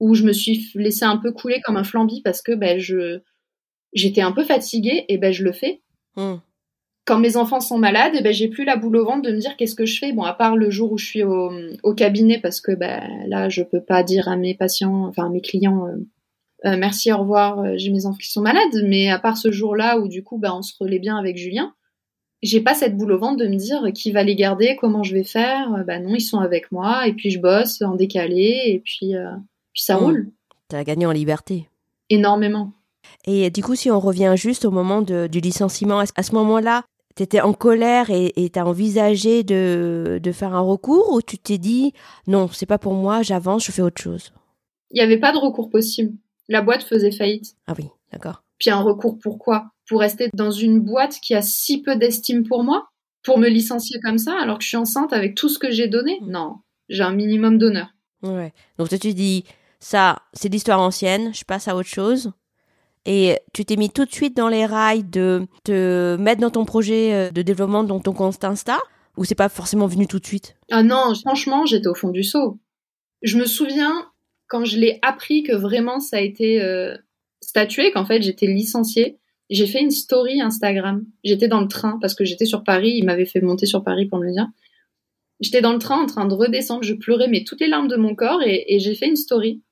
[0.00, 3.20] où je me suis laissé un peu couler comme un flambi parce que ben, je
[3.92, 5.82] j'étais un peu fatiguée et ben je le fais.
[6.16, 6.36] Hmm.
[7.04, 9.38] Quand mes enfants sont malades, et ben j'ai plus la boule au ventre de me
[9.38, 10.12] dire qu'est-ce que je fais.
[10.12, 11.50] Bon, à part le jour où je suis au,
[11.82, 15.30] au cabinet parce que ben là je peux pas dire à mes patients, enfin à
[15.30, 15.86] mes clients.
[15.86, 15.96] Euh,
[16.66, 19.52] euh, merci, au revoir, euh, j'ai mes enfants qui sont malades, mais à part ce
[19.52, 21.72] jour-là où du coup ben, on se relaie bien avec Julien,
[22.42, 25.14] j'ai pas cette boule au ventre de me dire qui va les garder, comment je
[25.14, 25.84] vais faire.
[25.86, 29.14] Ben non, ils sont avec moi et puis je bosse en décalé et puis
[29.82, 30.04] ça mmh.
[30.04, 30.30] roule.
[30.68, 31.68] Tu as gagné en liberté.
[32.10, 32.72] Énormément.
[33.26, 36.84] Et du coup, si on revient juste au moment du licenciement, à ce moment-là,
[37.16, 41.58] tu étais en colère et tu as envisagé de, faire un recours ou tu t'es
[41.58, 41.92] dit
[42.26, 44.32] non, c'est pas pour moi, j'avance, je fais autre chose?
[44.90, 46.14] Il n'y avait pas de recours possible.
[46.48, 47.56] La boîte faisait faillite.
[47.66, 48.42] Ah oui, d'accord.
[48.58, 52.64] Puis un recours pourquoi Pour rester dans une boîte qui a si peu d'estime pour
[52.64, 52.88] moi?
[53.22, 55.88] Pour me licencier comme ça alors que je suis enceinte avec tout ce que j'ai
[55.88, 56.18] donné?
[56.20, 56.30] Mmh.
[56.30, 56.56] Non,
[56.88, 57.88] j'ai un minimum d'honneur.
[58.22, 58.52] Ouais.
[58.78, 59.44] Donc tu te dis
[59.80, 62.32] ça, c'est l'histoire ancienne, je passe à autre chose.
[63.06, 66.64] Et tu t'es mis tout de suite dans les rails de te mettre dans ton
[66.64, 68.78] projet euh, de développement, dans ton compte Insta,
[69.16, 70.56] ou c'est pas forcément venu tout de suite?
[70.70, 72.58] Ah non, franchement, j'étais au fond du seau.
[73.22, 74.10] Je me souviens
[74.48, 76.96] quand je l'ai appris que vraiment ça a été euh,
[77.40, 79.18] statué, qu'en fait j'étais licenciée.
[79.50, 81.04] j'ai fait une story Instagram.
[81.24, 82.94] J'étais dans le train parce que j'étais sur Paris.
[82.96, 84.48] Il m'avait fait monter sur Paris pour me le dire.
[85.40, 86.82] J'étais dans le train en train de redescendre.
[86.82, 89.62] Je pleurais mais toutes les larmes de mon corps et, j'ai fait une story.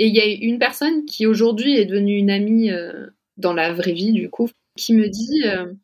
[0.00, 3.74] Et il y a une personne qui aujourd'hui est devenue une amie euh, dans la
[3.74, 5.74] vraie vie du coup, qui me dit euh,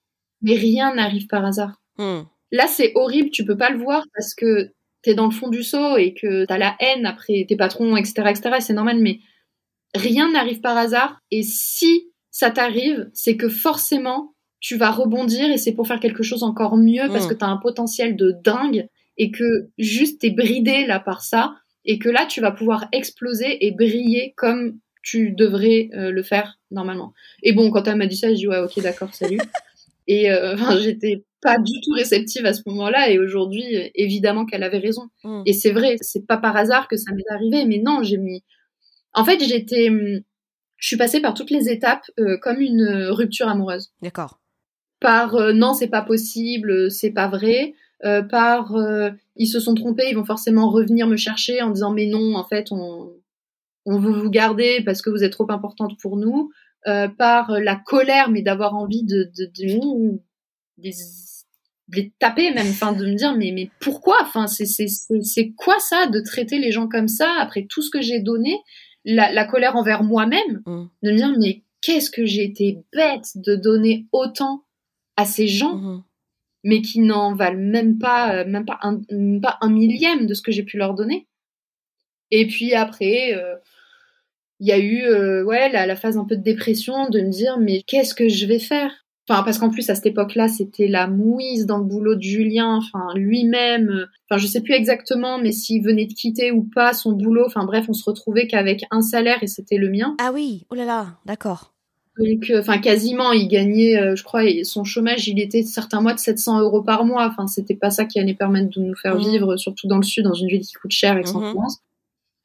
[0.40, 1.82] mais rien n'arrive par hasard.
[1.98, 2.22] Hmm.
[2.50, 5.62] Là c'est horrible, tu peux pas le voir parce que t'es dans le fond du
[5.62, 8.56] seau et que t'as la haine après tes patrons, etc., etc.
[8.60, 9.20] C'est normal, mais
[9.94, 11.20] rien n'arrive par hasard.
[11.30, 16.22] Et si ça t'arrive, c'est que forcément, tu vas rebondir et c'est pour faire quelque
[16.22, 17.28] chose encore mieux parce mm.
[17.28, 18.88] que tu as un potentiel de dingue
[19.18, 21.54] et que juste t'es bridé là par ça
[21.86, 26.58] et que là tu vas pouvoir exploser et briller comme tu devrais euh, le faire
[26.70, 27.14] normalement.
[27.42, 29.38] Et bon, quand elle m'a dit ça, j'ai dit ouais, ok, d'accord, salut.
[30.06, 34.78] et euh, j'étais pas du tout réceptive à ce moment-là et aujourd'hui, évidemment qu'elle avait
[34.78, 35.08] raison.
[35.24, 35.42] Mm.
[35.46, 38.42] Et c'est vrai, c'est pas par hasard que ça m'est arrivé, mais non, j'ai mis.
[39.12, 40.20] En fait, j'étais hum,
[40.78, 43.92] je suis passée par toutes les étapes euh, comme une euh, rupture amoureuse.
[44.02, 44.40] D'accord.
[45.00, 47.74] Par euh, non, c'est pas possible, c'est pas vrai.
[48.30, 48.72] par
[49.36, 52.44] ils se sont trompés, ils vont forcément revenir me chercher en disant mais non, en
[52.44, 53.12] fait, on,
[53.84, 56.50] on veut vous garder parce que vous êtes trop importante pour nous.
[57.18, 60.20] par la colère, mais d'avoir envie de, de, de,
[60.78, 60.90] de,
[61.92, 65.78] les taper même, enfin de me dire mais mais pourquoi, enfin c'est c'est c'est quoi
[65.78, 68.58] ça de traiter les gens comme ça après tout ce que j'ai donné?
[69.08, 70.86] La, colère envers moi-même, mm.
[71.04, 74.64] de me dire mais qu'est-ce que j'ai été bête de donner autant
[75.16, 76.02] à ces gens, mm-hmm.
[76.66, 80.64] Mais qui n'en valent même pas, euh, même pas un, millième de ce que j'ai
[80.64, 81.28] pu leur donner.
[82.32, 83.54] Et puis après, euh,
[84.58, 87.30] il y a eu euh, ouais la, la, phase un peu de dépression, de me
[87.30, 88.90] dire mais qu'est-ce que je vais faire?
[89.28, 92.76] Enfin, parce qu'en plus, à cette époque-là, c'était la mouise dans le boulot de Julien,
[92.76, 94.06] enfin, lui-même.
[94.28, 97.44] Enfin, je sais plus exactement, mais s'il venait de quitter ou pas son boulot.
[97.46, 100.16] Enfin, bref, on se retrouvait qu'avec un salaire et c'était le mien.
[100.20, 101.75] Ah oui, oh là là, d'accord.
[102.18, 106.14] Donc, euh, enfin, quasiment, il gagnait, euh, je crois, son chômage, il était certains mois
[106.14, 107.26] de 700 euros par mois.
[107.26, 109.30] Enfin, c'était pas ça qui allait permettre de nous faire mmh.
[109.30, 111.76] vivre, surtout dans le sud, dans une ville qui coûte cher, Aix-en-Provence.
[111.76, 111.82] Mmh.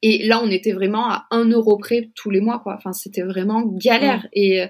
[0.04, 2.74] Et là, on était vraiment à un euro près tous les mois, quoi.
[2.76, 4.24] Enfin, c'était vraiment galère.
[4.24, 4.28] Mmh.
[4.34, 4.66] Et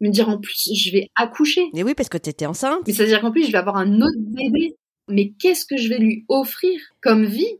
[0.00, 1.70] me dire en plus je vais accoucher.
[1.72, 2.80] Mais oui, parce que tu étais enceinte.
[2.86, 4.76] Mais c'est-à-dire qu'en plus je vais avoir un autre bébé.
[5.08, 7.58] Mais qu'est-ce que je vais lui offrir comme vie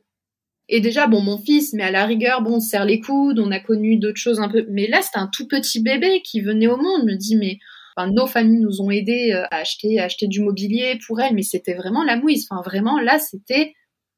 [0.69, 3.51] Et déjà, bon, mon fils, mais à la rigueur, bon, on serre les coudes, on
[3.51, 4.65] a connu d'autres choses un peu.
[4.71, 7.05] Mais là, c'était un tout petit bébé qui venait au monde.
[7.05, 7.59] me dit, mais
[7.97, 11.35] enfin, nos familles nous ont aidés euh, à acheter, à acheter du mobilier pour elle,
[11.35, 12.47] mais c'était vraiment la mouise.
[12.51, 13.75] Enfin, vraiment, là, c'était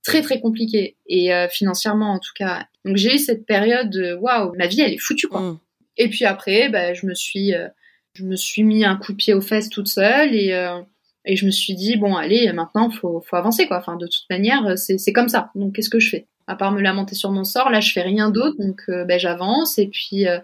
[0.07, 2.67] très très compliqué et euh, financièrement en tout cas.
[2.85, 5.41] Donc j'ai eu cette période, waouh, ma vie elle est foutue quoi.
[5.41, 5.61] Mm.
[5.99, 7.69] Et puis après, bah, je me suis euh,
[8.15, 10.81] je me suis mis un coup de pied aux fesses toute seule et, euh,
[11.25, 13.79] et je me suis dit bon allez maintenant faut faut avancer quoi.
[13.79, 15.51] Enfin de toute manière c'est c'est comme ça.
[15.55, 16.27] Donc qu'est-ce que je fais?
[16.47, 19.19] À part me lamenter sur mon sort, là je fais rien d'autre donc euh, ben
[19.19, 20.39] j'avance et puis euh,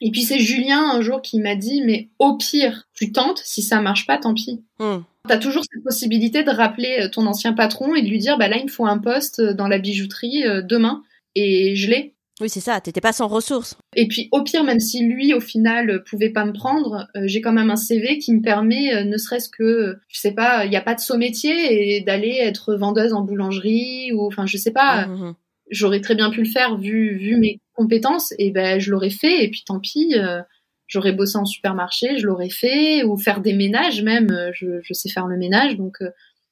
[0.00, 3.62] et puis c'est Julien un jour qui m'a dit mais au pire tu tentes si
[3.62, 4.62] ça marche pas tant pis.
[4.78, 4.98] Hmm.
[5.28, 8.56] T'as toujours cette possibilité de rappeler ton ancien patron et de lui dire bah là
[8.58, 11.02] il me faut un poste dans la bijouterie demain
[11.34, 13.76] et je l'ai oui, c'est ça, t'étais pas sans ressources.
[13.94, 17.40] Et puis au pire, même si lui au final pouvait pas me prendre, euh, j'ai
[17.40, 20.70] quand même un CV qui me permet, euh, ne serait-ce que, je sais pas, il
[20.70, 24.56] n'y a pas de saut métier et d'aller être vendeuse en boulangerie ou, enfin, je
[24.56, 25.34] sais pas, mmh, mmh, mmh.
[25.70, 29.44] j'aurais très bien pu le faire vu vu mes compétences et ben je l'aurais fait
[29.44, 30.14] et puis tant pis.
[30.16, 30.40] Euh,
[30.86, 35.08] j'aurais bossé en supermarché, je l'aurais fait, ou faire des ménages même, je, je sais
[35.08, 35.98] faire le ménage, donc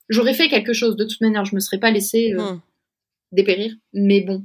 [0.08, 0.94] j'aurais fait quelque chose.
[0.94, 2.36] De toute manière, je me serais pas laissé
[3.32, 3.74] dépérir.
[3.92, 4.44] Mais bon,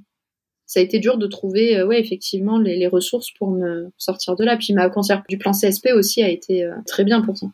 [0.65, 4.43] ça a été dur de trouver, euh, ouais, effectivement, les, ressources pour me sortir de
[4.43, 4.57] là.
[4.57, 7.47] Puis ma concert du plan CSP aussi a été euh, très bien pour ça.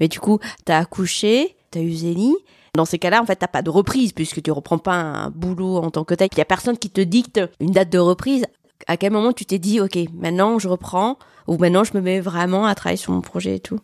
[0.00, 2.34] Mais du coup, t'as accouché, t'as eu Zélie.
[2.74, 5.76] Dans ces cas-là, en fait, t'as pas de reprise puisque tu reprends pas un boulot
[5.76, 6.28] en tant que tel.
[6.32, 8.46] Il y a personne qui te dicte une date de reprise.
[8.88, 12.20] À quel moment tu t'es dit, ok, maintenant je reprends ou maintenant je me mets
[12.20, 13.78] vraiment à travailler sur mon projet et tout?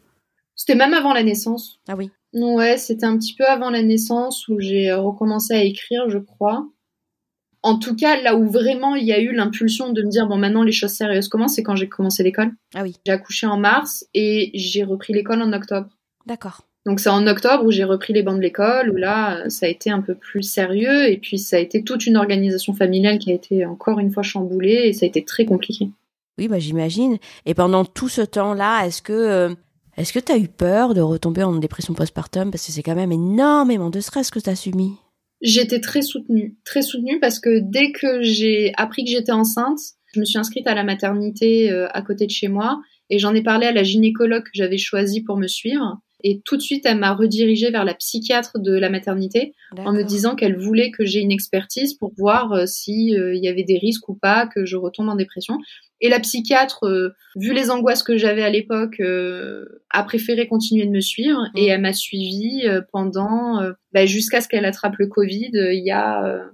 [0.57, 1.79] C'était même avant la naissance.
[1.89, 2.11] Ah oui.
[2.33, 6.67] Ouais, c'était un petit peu avant la naissance où j'ai recommencé à écrire, je crois
[7.63, 10.37] en tout cas, là où vraiment il y a eu l'impulsion de me dire bon
[10.37, 12.53] maintenant les choses sérieuses commencent, c'est quand j'ai commencé l'école.
[12.75, 12.97] Ah oui.
[13.07, 15.89] J'ai accouché en mars et j'ai repris l'école en octobre.
[16.27, 16.63] D'accord.
[16.87, 19.69] Donc c'est en octobre où j'ai repris les bancs de l'école où là ça a
[19.69, 23.31] été un peu plus sérieux et puis ça a été toute une organisation familiale qui
[23.31, 25.91] a été encore une fois chamboulée et ça a été très compliqué.
[26.39, 27.19] Oui, bah j'imagine.
[27.45, 29.55] Et pendant tout ce temps-là, est-ce que euh,
[29.99, 32.51] est-ce que tu as eu peur de retomber en dépression postpartum?
[32.51, 34.95] Parce que c'est quand même énormément de stress que tu as subi
[35.41, 39.79] J'étais très soutenue, très soutenue parce que dès que j'ai appris que j'étais enceinte,
[40.15, 43.35] je me suis inscrite à la maternité euh, à côté de chez moi et j'en
[43.35, 45.99] ai parlé à la gynécologue que j'avais choisie pour me suivre.
[46.23, 50.03] Et tout de suite, elle m'a redirigée vers la psychiatre de la maternité en me
[50.03, 53.79] disant qu'elle voulait que j'ai une expertise pour voir euh, s'il euh, y avait des
[53.79, 55.59] risques ou pas que je retombe en dépression.
[56.01, 59.01] Et la psychiatre, euh, vu les angoisses que j'avais à l'époque,
[59.91, 61.71] a préféré continuer de me suivre et mmh.
[61.71, 63.61] elle m'a suivie pendant
[63.93, 66.45] bah, jusqu'à ce qu'elle attrape le Covid il y a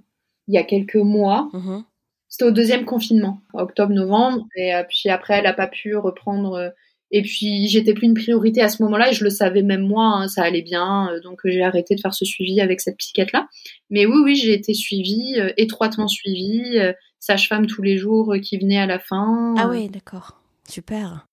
[0.47, 1.49] il y a quelques mois.
[1.53, 1.81] Mmh
[2.29, 6.73] C'était au deuxième confinement, octobre-novembre, et puis après elle a pas pu reprendre
[7.11, 10.05] et puis j'étais plus une priorité à ce moment-là et je le savais même moi,
[10.05, 13.47] hein, ça allait bien, euh, donc j'ai arrêté de faire ce suivi avec cette psychiatre-là.
[13.89, 18.57] Mais oui, oui, j'ai été suivie, euh, étroitement suivie, euh, sage-femme tous les jours qui
[18.57, 19.55] venait à la fin.
[19.57, 21.25] Ah oui, d'accord, super.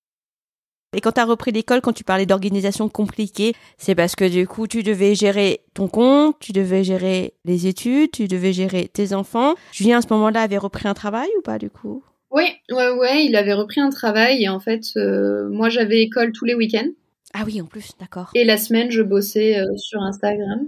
[0.97, 4.47] Et quand tu as repris l'école, quand tu parlais d'organisation compliquée, c'est parce que du
[4.47, 9.12] coup, tu devais gérer ton compte, tu devais gérer les études, tu devais gérer tes
[9.12, 9.55] enfants.
[9.72, 12.05] Julien, à ce moment-là, avait repris un travail ou pas du coup?
[12.30, 16.32] Oui, ouais, ouais, il avait repris un travail et en fait, euh, moi j'avais école
[16.32, 16.91] tous les week-ends.
[17.32, 18.30] Ah oui, en plus, d'accord.
[18.35, 20.66] Et la semaine, je bossais euh, sur Instagram.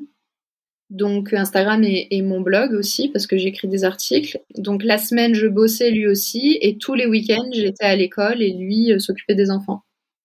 [0.91, 4.41] Donc Instagram est, mon blog aussi parce que j'écris des articles.
[4.57, 8.53] Donc la semaine, je bossais lui aussi et tous les week-ends, j'étais à l'école et
[8.53, 9.82] lui euh, s'occupait des enfants.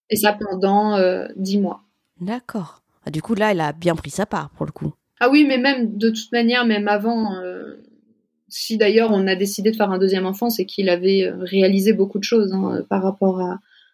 [0.10, 1.00] Et ça pendant
[1.38, 1.84] dix mois.
[2.20, 2.84] D'accord.
[3.06, 4.94] Ah, du coup, là, elle a bien pris sa part pour le coup.
[5.22, 7.42] Ah oui, mais même de toute manière, même avant,
[8.52, 11.94] si d'ailleurs on a décidé de faire un deuxième enfant, c'est qu'il avait euh, réalisé
[11.94, 13.42] beaucoup de choses hein, par rapport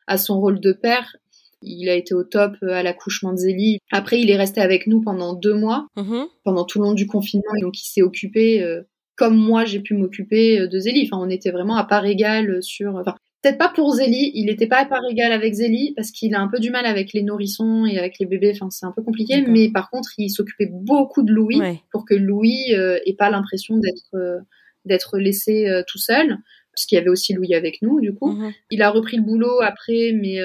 [0.08, 1.16] à, son rôle de père.
[1.62, 3.80] Il a été au top euh, à l'accouchement de Zélie.
[3.92, 6.26] Après, il est resté avec nous pendant deux mois, mm-hmm.
[6.44, 8.84] pendant tout le long du confinement, et donc il s'est occupé euh,
[9.16, 11.10] comme moi j'ai pu m'occuper de Zélie.
[11.10, 12.96] Enfin, on était vraiment à part égale sur.
[12.96, 16.34] Enfin, peut-être pas pour Zélie, il n'était pas à part égale avec Zélie parce qu'il
[16.36, 18.52] a un peu du mal avec les nourrissons et avec les bébés.
[18.54, 19.44] Enfin, c'est un peu compliqué.
[19.48, 23.78] Mais par contre, il s'occupait beaucoup de Louis pour que Louis euh, ait pas l'impression
[23.78, 24.40] d'être euh,
[24.86, 26.38] d'être laissé euh, tout seul.
[26.74, 28.32] Parce qu'il y avait aussi Louis avec nous, du coup.
[28.32, 28.54] Mhm.
[28.70, 30.40] Il a repris le boulot après, mais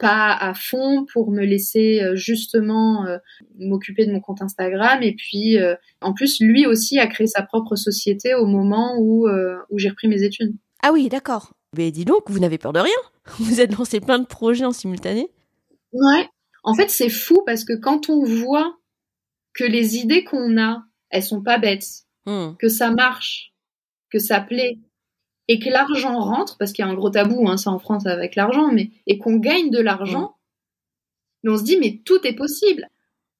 [0.00, 3.06] pas à fond pour me laisser justement
[3.58, 5.02] m'occuper de mon compte Instagram.
[5.02, 5.58] Et puis,
[6.00, 10.08] en plus, lui aussi a créé sa propre société au moment où, où j'ai repris
[10.08, 10.54] mes études.
[10.82, 11.52] Ah oui, d'accord.
[11.76, 12.92] Mais dis donc, vous n'avez peur de rien
[13.38, 15.30] Vous êtes lancé plein de projets en simultané
[15.92, 16.28] Ouais.
[16.62, 18.76] En fait, c'est fou parce que quand on voit
[19.54, 22.52] que les idées qu'on a, elles sont pas bêtes, hmm.
[22.58, 23.52] que ça marche,
[24.10, 24.78] que ça plaît,
[25.50, 28.06] et que l'argent rentre, parce qu'il y a un gros tabou, hein, ça en France
[28.06, 30.36] avec l'argent, mais et qu'on gagne de l'argent,
[31.44, 32.86] on se dit mais tout est possible.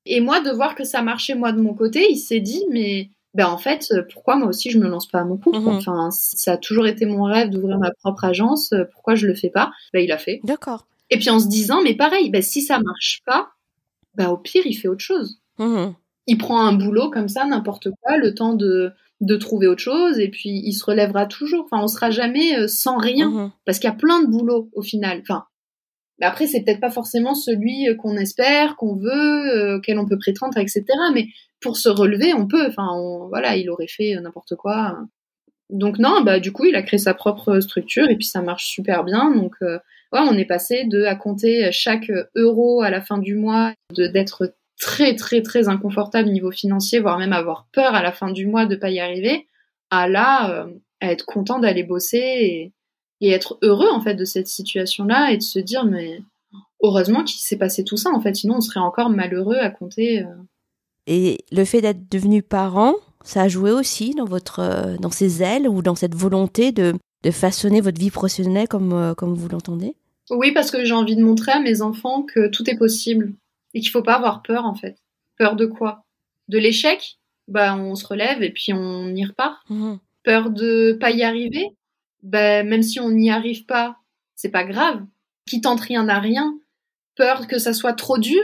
[0.07, 3.11] Et moi, de voir que ça marchait moi de mon côté, il s'est dit mais
[3.35, 5.69] ben en fait, euh, pourquoi moi aussi je me lance pas à mon compte mhm.
[5.69, 8.73] Enfin, ça a toujours été mon rêve d'ouvrir ma propre agence.
[8.73, 9.71] Euh, pourquoi je le fais pas?
[9.93, 10.41] Ben il a fait.
[10.43, 10.89] D'accord.
[11.11, 13.51] Et puis en se disant, mais pareil, ben si ça marche pas,
[14.17, 15.39] ben au pire il fait autre chose.
[15.61, 15.95] Mhm.
[16.27, 20.19] Il prend un boulot comme ça, n'importe quoi, le temps de de trouver autre chose
[20.19, 21.65] et puis il se relèvera toujours.
[21.65, 23.53] Enfin, on sera jamais euh, sans rien mhm.
[23.67, 25.21] parce qu'il y a plein de boulot au final.
[25.21, 25.45] Enfin,
[26.19, 30.59] mais après c'est peut-être pas forcément celui qu'on espère, qu'on veut, auquel on peut prétendre,
[30.59, 30.85] etc.
[31.15, 31.29] Mais
[31.61, 32.67] pour se relever, on peut.
[32.67, 32.89] Enfin,
[33.29, 34.99] voilà, il aurait fait n'importe quoi.
[35.71, 38.67] Donc non, bah du coup, il a créé sa propre structure et puis ça marche
[38.67, 39.35] super bien.
[39.35, 39.79] Donc euh,
[40.13, 44.07] ouais, on est passé de à compter chaque euro à la fin du mois, de
[44.07, 48.47] d'être très très très inconfortable niveau financier, voire même avoir peur à la fin du
[48.47, 49.47] mois de pas y arriver,
[49.91, 52.73] à là euh, à être content d'aller bosser et,
[53.21, 56.23] et, être heureux en fait de cette situation-là et de se dire mais
[56.83, 60.23] heureusement qu'il s'est passé tout ça en fait, sinon on serait encore malheureux à compter.
[60.23, 60.35] Euh,
[61.07, 65.43] et le fait d'être devenu parent, ça a joué aussi dans votre, euh, dans ces
[65.43, 69.95] ailes ou dans cette volonté de, de façonner votre vie professionnelle comme, comme vous l'entendez?
[70.31, 73.35] Oui, parce que j'ai envie de montrer à mes enfants que tout est possible
[73.75, 74.97] et qu'il faut pas avoir peur en fait.
[75.39, 76.05] Peur de quoi?
[76.49, 77.19] De l'échec?
[77.49, 79.59] Bah on se relève et puis on y repart.
[79.69, 81.69] Mmh peur de pas y arriver?
[82.23, 83.97] Bah même si on n'y arrive pas,
[84.37, 85.03] c'est pas grave.
[85.47, 86.59] Qui tente rien n'a rien.
[87.17, 88.43] Peur que ça soit trop dur?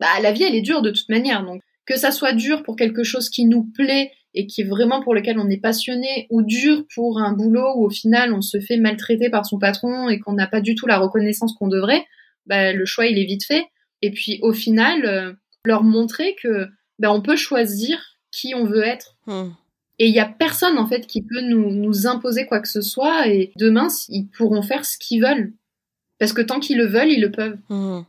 [0.00, 2.76] Bah la vie elle est dure de toute manière donc que ça soit dur pour
[2.76, 6.42] quelque chose qui nous plaît et qui est vraiment pour lequel on est passionné, ou
[6.42, 10.20] dur pour un boulot où au final on se fait maltraiter par son patron et
[10.20, 12.04] qu'on n'a pas du tout la reconnaissance qu'on devrait,
[12.46, 13.64] bah, le choix il est vite fait.
[14.02, 15.32] Et puis au final, euh,
[15.64, 16.68] leur montrer que
[16.98, 17.98] bah, on peut choisir
[18.30, 19.16] qui on veut être.
[19.26, 19.50] Hmm.
[19.98, 22.80] Et il y a personne en fait qui peut nous, nous imposer quoi que ce
[22.80, 23.28] soit.
[23.28, 25.52] Et demain, ils pourront faire ce qu'ils veulent.
[26.18, 27.58] Parce que tant qu'ils le veulent, ils le peuvent.
[27.68, 28.02] Hmm.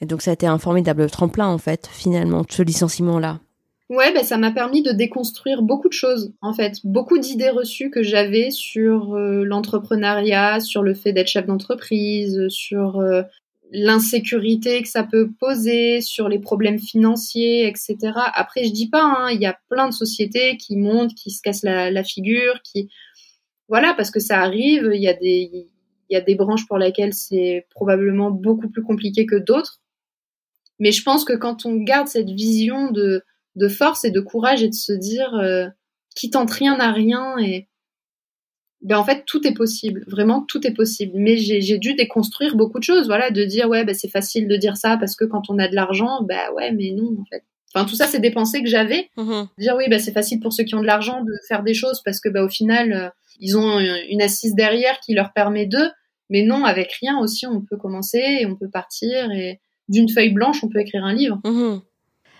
[0.00, 3.40] Et donc ça a été un formidable tremplin en fait, finalement, ce licenciement-là.
[3.88, 7.88] Ouais, ben ça m'a permis de déconstruire beaucoup de choses, en fait, beaucoup d'idées reçues
[7.88, 13.22] que j'avais sur euh, l'entrepreneuriat, sur le fait d'être chef d'entreprise, sur euh,
[13.72, 17.96] l'insécurité que ça peut poser, sur les problèmes financiers, etc.
[18.34, 21.42] Après, je dis pas, hein, il y a plein de sociétés qui montent, qui se
[21.42, 22.88] cassent la, la figure, qui
[23.68, 24.90] voilà, parce que ça arrive.
[24.94, 25.68] Il y a des
[26.08, 29.80] il y a des branches pour lesquelles c'est probablement beaucoup plus compliqué que d'autres.
[30.78, 33.24] Mais je pense que quand on garde cette vision de,
[33.56, 35.66] de force et de courage et de se dire euh,
[36.14, 37.68] qui tente rien à rien et
[38.82, 40.04] ben en fait tout est possible.
[40.06, 41.12] Vraiment tout est possible.
[41.16, 44.56] Mais j'ai dû déconstruire beaucoup de choses voilà de dire ouais ben c'est facile de
[44.56, 47.42] dire ça parce que quand on a de l'argent ben ouais mais non en fait.
[47.74, 49.10] Enfin tout ça c'est des pensées que j'avais.
[49.16, 49.48] Mhm.
[49.58, 52.02] dire oui ben c'est facile pour ceux qui ont de l'argent de faire des choses
[52.04, 53.08] parce que ben au final euh,
[53.40, 55.90] ils ont une assise derrière qui leur permet d'eux.
[56.28, 59.30] Mais non avec rien aussi on peut commencer et on peut partir.
[59.32, 61.40] Et d'une feuille blanche on peut écrire un livre.
[61.44, 61.80] Mhm.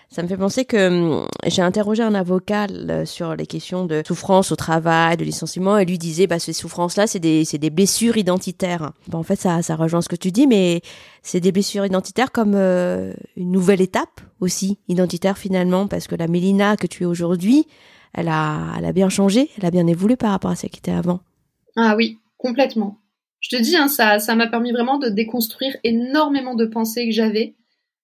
[0.09, 2.67] Ça me fait penser que hum, j'ai interrogé un avocat
[3.05, 7.07] sur les questions de souffrance au travail, de licenciement, et lui disait, bah, ces souffrances-là,
[7.07, 8.93] c'est des, des blessures identitaires.
[9.09, 10.81] Bah, en fait, ça, ça rejoint ce que tu dis, mais
[11.23, 16.27] c'est des blessures identitaires comme euh, une nouvelle étape aussi, identitaire finalement, parce que la
[16.27, 17.67] Mélina que tu es aujourd'hui,
[18.13, 20.79] elle a, elle a bien changé, elle a bien évolué par rapport à ce qui
[20.79, 21.19] était avant.
[21.75, 22.99] Ah oui, complètement.
[23.39, 27.13] Je te dis, hein, ça, ça m'a permis vraiment de déconstruire énormément de pensées que
[27.13, 27.56] j'avais.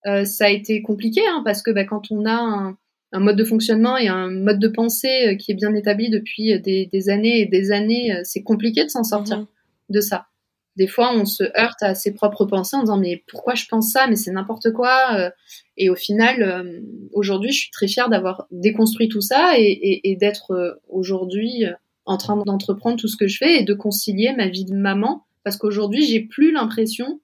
[0.06, 2.78] Euh, ça a été compliqué hein, parce que bah, quand on a un,
[3.14, 6.60] un, mode de fonctionnement et un mode de pensée euh, qui est bien établi depuis
[6.60, 9.48] des, des années et des années, euh, c'est compliqué de s'en sortir Mhm.
[9.90, 10.28] de ça.
[10.76, 13.92] Des fois, on se heurte à ses propres pensées en disant mais pourquoi je pense
[13.92, 14.08] ça?
[14.08, 15.32] Mais c'est n'importe quoi.
[15.78, 20.16] Et au final, aujourd'hui, je suis très fière d'avoir déconstruit tout ça et, et, et
[20.16, 21.66] d'être aujourd'hui
[22.06, 25.28] en train d'entreprendre tout ce que je fais et de concilier ma vie de maman
[25.44, 27.22] parce qu'aujourd'hui, j'ai plus l'impression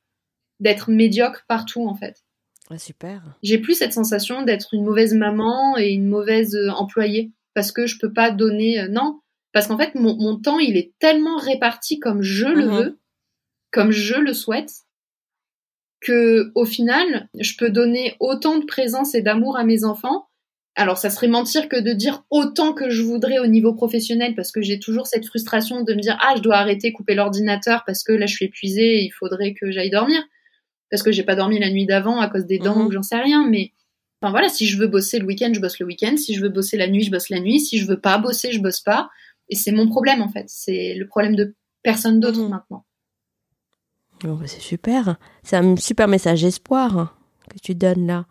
[0.60, 2.24] d'être médiocre partout en fait.
[2.70, 3.22] Ah, super.
[3.42, 7.88] J'ai plus cette sensation d'être une mauvaise maman et une mauvaise euh, employée parce que
[7.88, 9.20] je peux pas donner euh, non
[9.54, 12.78] parce qu'en fait mon, mon, temps il est tellement réparti comme je le Mhm.
[12.78, 13.00] veux,
[13.72, 14.72] comme je le souhaite
[16.02, 20.28] que au final, je peux donner autant de présence et d'amour à mes enfants.
[20.76, 24.52] Alors ça serait mentir que de dire autant que je voudrais au niveau professionnel parce
[24.52, 28.04] que j'ai toujours cette frustration de me dire ah je dois arrêter couper l'ordinateur parce
[28.04, 30.24] que là je suis épuisée et il faudrait que j'aille dormir
[30.92, 32.88] parce que j'ai pas dormi la nuit d'avant à cause des dents Mhm.
[32.88, 33.72] ou j'en sais rien mais
[34.22, 36.50] enfin voilà si je veux bosser le week-end je bosse le week-end si je veux
[36.50, 39.10] bosser la nuit je bosse la nuit si je veux pas bosser je bosse pas
[39.50, 42.50] et c'est mon problème en fait c'est le problème de personne d'autre Mhm.
[42.50, 42.86] maintenant
[44.24, 45.16] Bon, bah, c'est super.
[45.44, 47.16] C'est un super message d'espoir
[47.50, 48.26] que tu donnes là,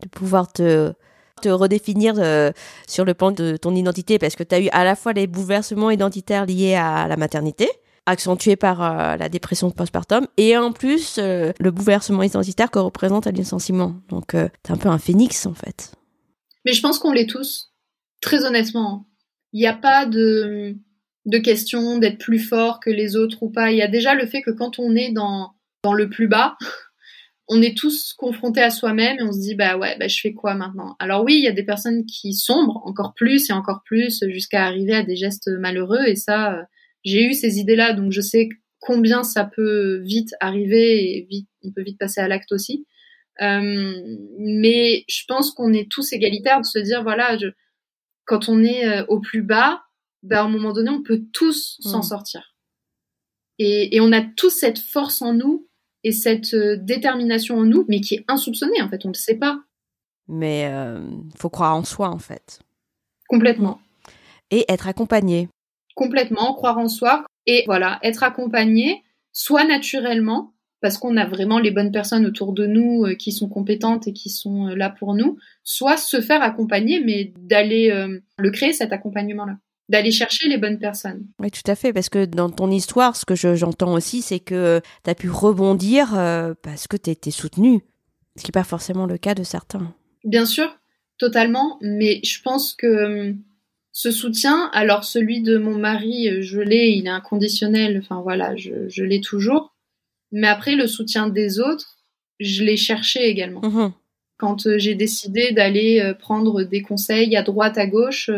[0.00, 0.94] de pouvoir te,
[1.42, 2.50] te redéfinir euh,
[2.88, 5.26] sur le plan de ton identité, parce que tu as eu à la fois les
[5.26, 7.68] bouleversements identitaires liés à la maternité,
[8.06, 13.26] accentués par euh, la dépression postpartum, et en plus euh, le bouleversement identitaire que représente
[13.26, 13.96] le licenciement.
[14.08, 15.92] Donc, euh, t'es un peu un phénix en fait.
[16.64, 17.72] Mais je pense qu'on l'est tous,
[18.20, 19.06] très honnêtement.
[19.52, 20.76] Il n'y a pas de,
[21.26, 23.70] de question d'être plus fort que les autres ou pas.
[23.70, 25.52] Il y a déjà le fait que quand on est dans,
[25.82, 26.56] dans le plus bas,
[27.48, 30.32] on est tous confrontés à soi-même et on se dit bah ouais bah je fais
[30.32, 30.96] quoi maintenant?
[30.98, 34.64] Alors oui il y a des personnes qui sombrent encore plus et encore plus jusqu'à
[34.64, 36.58] arriver à des gestes malheureux et ça
[37.04, 38.48] j'ai eu ces idées là donc je sais
[38.80, 42.86] combien ça peut vite arriver et vite on peut vite passer à l'acte aussi
[43.42, 43.94] euh,
[44.38, 47.48] mais je pense qu'on est tous égalitaires de se dire voilà je,
[48.26, 49.82] quand on est euh, au plus bas
[50.22, 52.02] bah, à un moment donné on peut tous s'en Mm.
[52.02, 52.54] sortir
[53.58, 55.68] et, et on a tous cette force en nous
[56.02, 59.18] et cette euh, détermination en nous, mais qui est insoupçonnée en fait, on ne le
[59.18, 59.60] sait pas
[60.28, 61.00] Mais euh,
[61.36, 62.60] faut croire en soi en fait.
[63.28, 63.80] complètement.
[64.50, 65.48] Et être accompagné.
[65.94, 71.70] Complètement, croire en soi et voilà, être accompagné, soit naturellement, parce qu'on a vraiment les
[71.70, 75.14] bonnes personnes autour de nous euh, qui sont compétentes et qui sont euh, là pour
[75.14, 79.56] nous, soit se faire accompagner, mais d'aller euh, le créer cet accompagnement-là,
[79.88, 81.26] d'aller chercher les bonnes personnes.
[81.38, 84.40] Oui, tout à fait, parce que dans ton histoire, ce que je- j'entends aussi, c'est
[84.40, 86.10] que tu as pu rebondir
[86.62, 87.80] parce que tu été soutenu,
[88.36, 89.94] ce qui n'est pas forcément le cas de certains.
[90.24, 90.76] Bien sûr,
[91.18, 93.32] totalement, mais je pense que euh,
[93.96, 98.56] ce soutien, alors celui de mon mari, euh, je l'ai, il est inconditionnel, enfin voilà,
[98.56, 99.72] je, je l'ai toujours.
[100.32, 101.98] Mais après, le soutien des autres,
[102.40, 103.60] je l'ai cherché également.
[103.62, 103.92] Mhm.
[104.36, 108.30] Quand euh, j'ai décidé d'aller euh, prendre des conseils à droite, à gauche,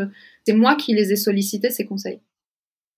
[0.47, 2.21] c'est moi qui les ai sollicités, ces conseils.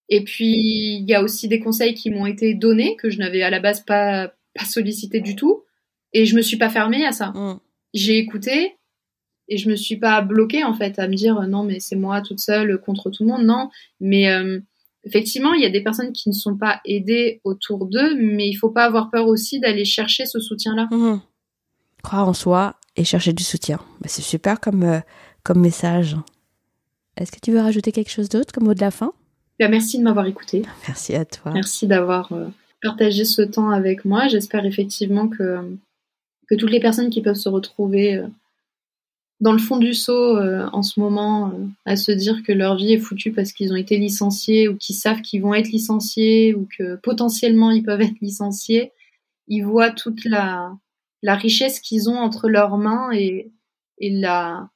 [0.08, 3.42] Et puis, il y a aussi des conseils qui m'ont été donnés, que je n'avais
[3.42, 5.62] à la base pas, pas sollicité du tout.
[6.12, 7.60] Et je me suis pas fermée à ça Mhm.
[7.94, 8.74] j'ai écouté
[9.48, 12.20] et je me suis pas bloquée en fait à me dire non mais c'est moi
[12.20, 13.70] toute seule contre tout le monde non
[14.00, 14.60] mais euh,
[15.04, 18.54] effectivement il y a des personnes qui ne sont pas aidées autour d'eux mais il
[18.54, 21.20] faut pas avoir peur aussi d'aller chercher ce soutien là Mhm.
[22.02, 23.78] Croire en soi et chercher du soutien.
[24.00, 25.00] Bah, c'est super comme, euh,
[25.42, 26.16] comme message.
[27.16, 29.12] Est-ce que tu veux rajouter quelque chose d'autre comme mot de la fin?
[29.58, 31.50] Ben, merci de m'avoir écouté Merci à toi.
[31.52, 32.46] merci d'avoir euh,
[32.80, 35.58] partagé ce temps avec moi j'espère effectivement que
[36.48, 38.22] que toutes les personnes qui peuvent se retrouver
[39.40, 42.76] dans le fond du seau euh, en ce moment euh, à se dire que leur
[42.76, 46.54] vie est foutue parce qu'ils ont été licenciés ou qu'ils savent qu'ils vont être licenciés
[46.54, 48.92] ou que potentiellement ils peuvent être licenciés,
[49.46, 50.72] ils voient toute la
[51.22, 53.50] la richesse qu'ils ont entre leurs mains et,
[53.98, 54.70] et la,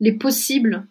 [0.00, 0.86] les possibles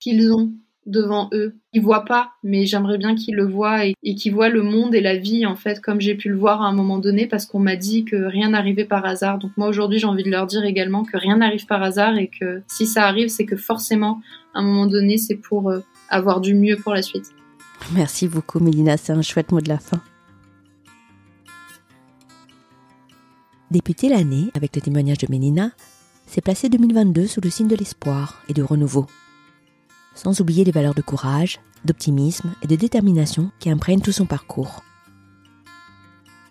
[0.00, 0.52] qu'ils ont
[0.86, 1.54] devant eux.
[1.72, 5.00] Ils voient pas, mais j'aimerais bien qu'ils le voient et, qu'ils voient le monde et
[5.00, 7.60] la vie en fait comme j'ai pu le voir à un moment donné parce qu'on
[7.60, 9.38] m'a dit que rien n'arrivait par hasard.
[9.38, 12.28] Donc moi aujourd'hui j'ai envie de leur dire également que rien n'arrive par hasard et
[12.28, 14.20] que si ça arrive c'est que forcément
[14.54, 17.26] à un moment donné c'est pour euh, avoir du mieux pour la suite.
[17.94, 20.00] Merci beaucoup Mélina, c'est un chouette mot de la fin.
[23.70, 25.70] Débuter l'année avec le témoignage de Mélina,
[26.26, 29.06] c'est placer 2022 sous le signe de l'espoir et du renouveau
[30.14, 34.82] sans oublier les valeurs de courage, d'optimisme et de détermination qui imprègnent tout son parcours.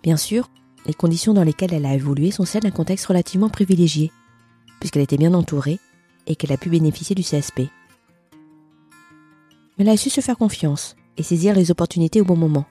[0.04, 0.50] Bien sûr,
[0.86, 4.12] les conditions dans lesquelles elle a évolué sont celles d'un contexte relativement privilégié,
[4.80, 5.80] puisqu'elle était bien entourée
[6.28, 7.70] et qu'elle a pu bénéficier du CSP.
[9.78, 12.66] Mais elle a su se faire confiance et saisir les opportunités au bon moment.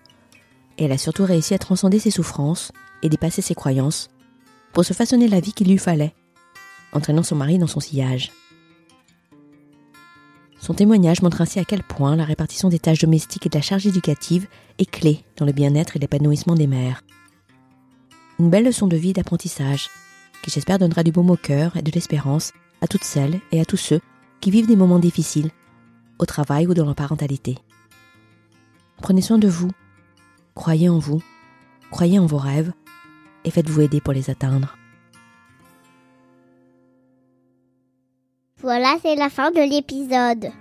[0.78, 2.72] Et elle a surtout réussi à transcender ses souffrances
[3.02, 4.08] et dépasser ses croyances
[4.72, 6.14] pour se façonner la vie qu'il lui fallait,
[6.92, 8.32] entraînant son mari dans son sillage.
[10.70, 13.60] Son témoignage montre ainsi à quel point la répartition des tâches domestiques et de la
[13.60, 14.46] charge éducative
[14.78, 17.02] est clé dans le bien-être et l'épanouissement des mères.
[18.38, 19.90] Une belle leçon de vie d'apprentissage,
[20.44, 22.52] qui j'espère donnera du baume au cœur et de l'espérance
[22.82, 24.00] à toutes celles et à tous ceux
[24.40, 25.50] qui vivent des moments difficiles,
[26.20, 27.58] au travail ou dans leur parentalité.
[29.02, 29.72] Prenez soin de vous,
[30.54, 31.20] croyez en vous,
[31.90, 32.72] croyez en vos rêves,
[33.44, 34.78] et faites-vous aider pour les atteindre.
[38.62, 40.52] Voilà, c'est la fin de l'épisode.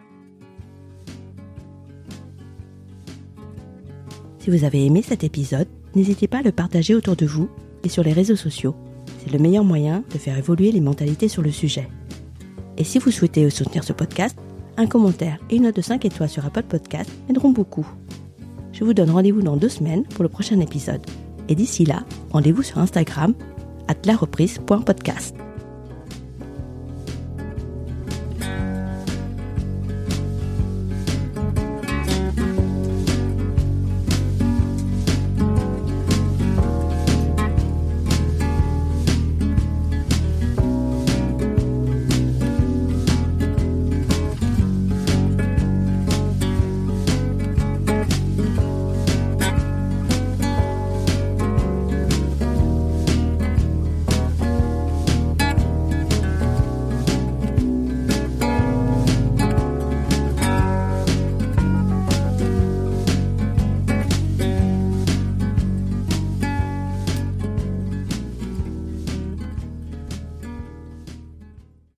[4.49, 7.47] Si vous avez aimé cet épisode, n'hésitez pas à le partager autour de vous
[7.83, 8.73] et sur les réseaux sociaux.
[9.19, 11.87] C'est le meilleur moyen de faire évoluer les mentalités sur le sujet.
[12.75, 14.35] Et si vous souhaitez soutenir ce podcast,
[14.77, 17.87] un commentaire et une note de 5 étoiles sur Apple Podcast aideront beaucoup.
[18.73, 21.05] Je vous donne rendez-vous dans deux semaines pour le prochain épisode.
[21.47, 23.35] Et d'ici là, rendez-vous sur Instagram,
[23.87, 25.35] reprise.podcast.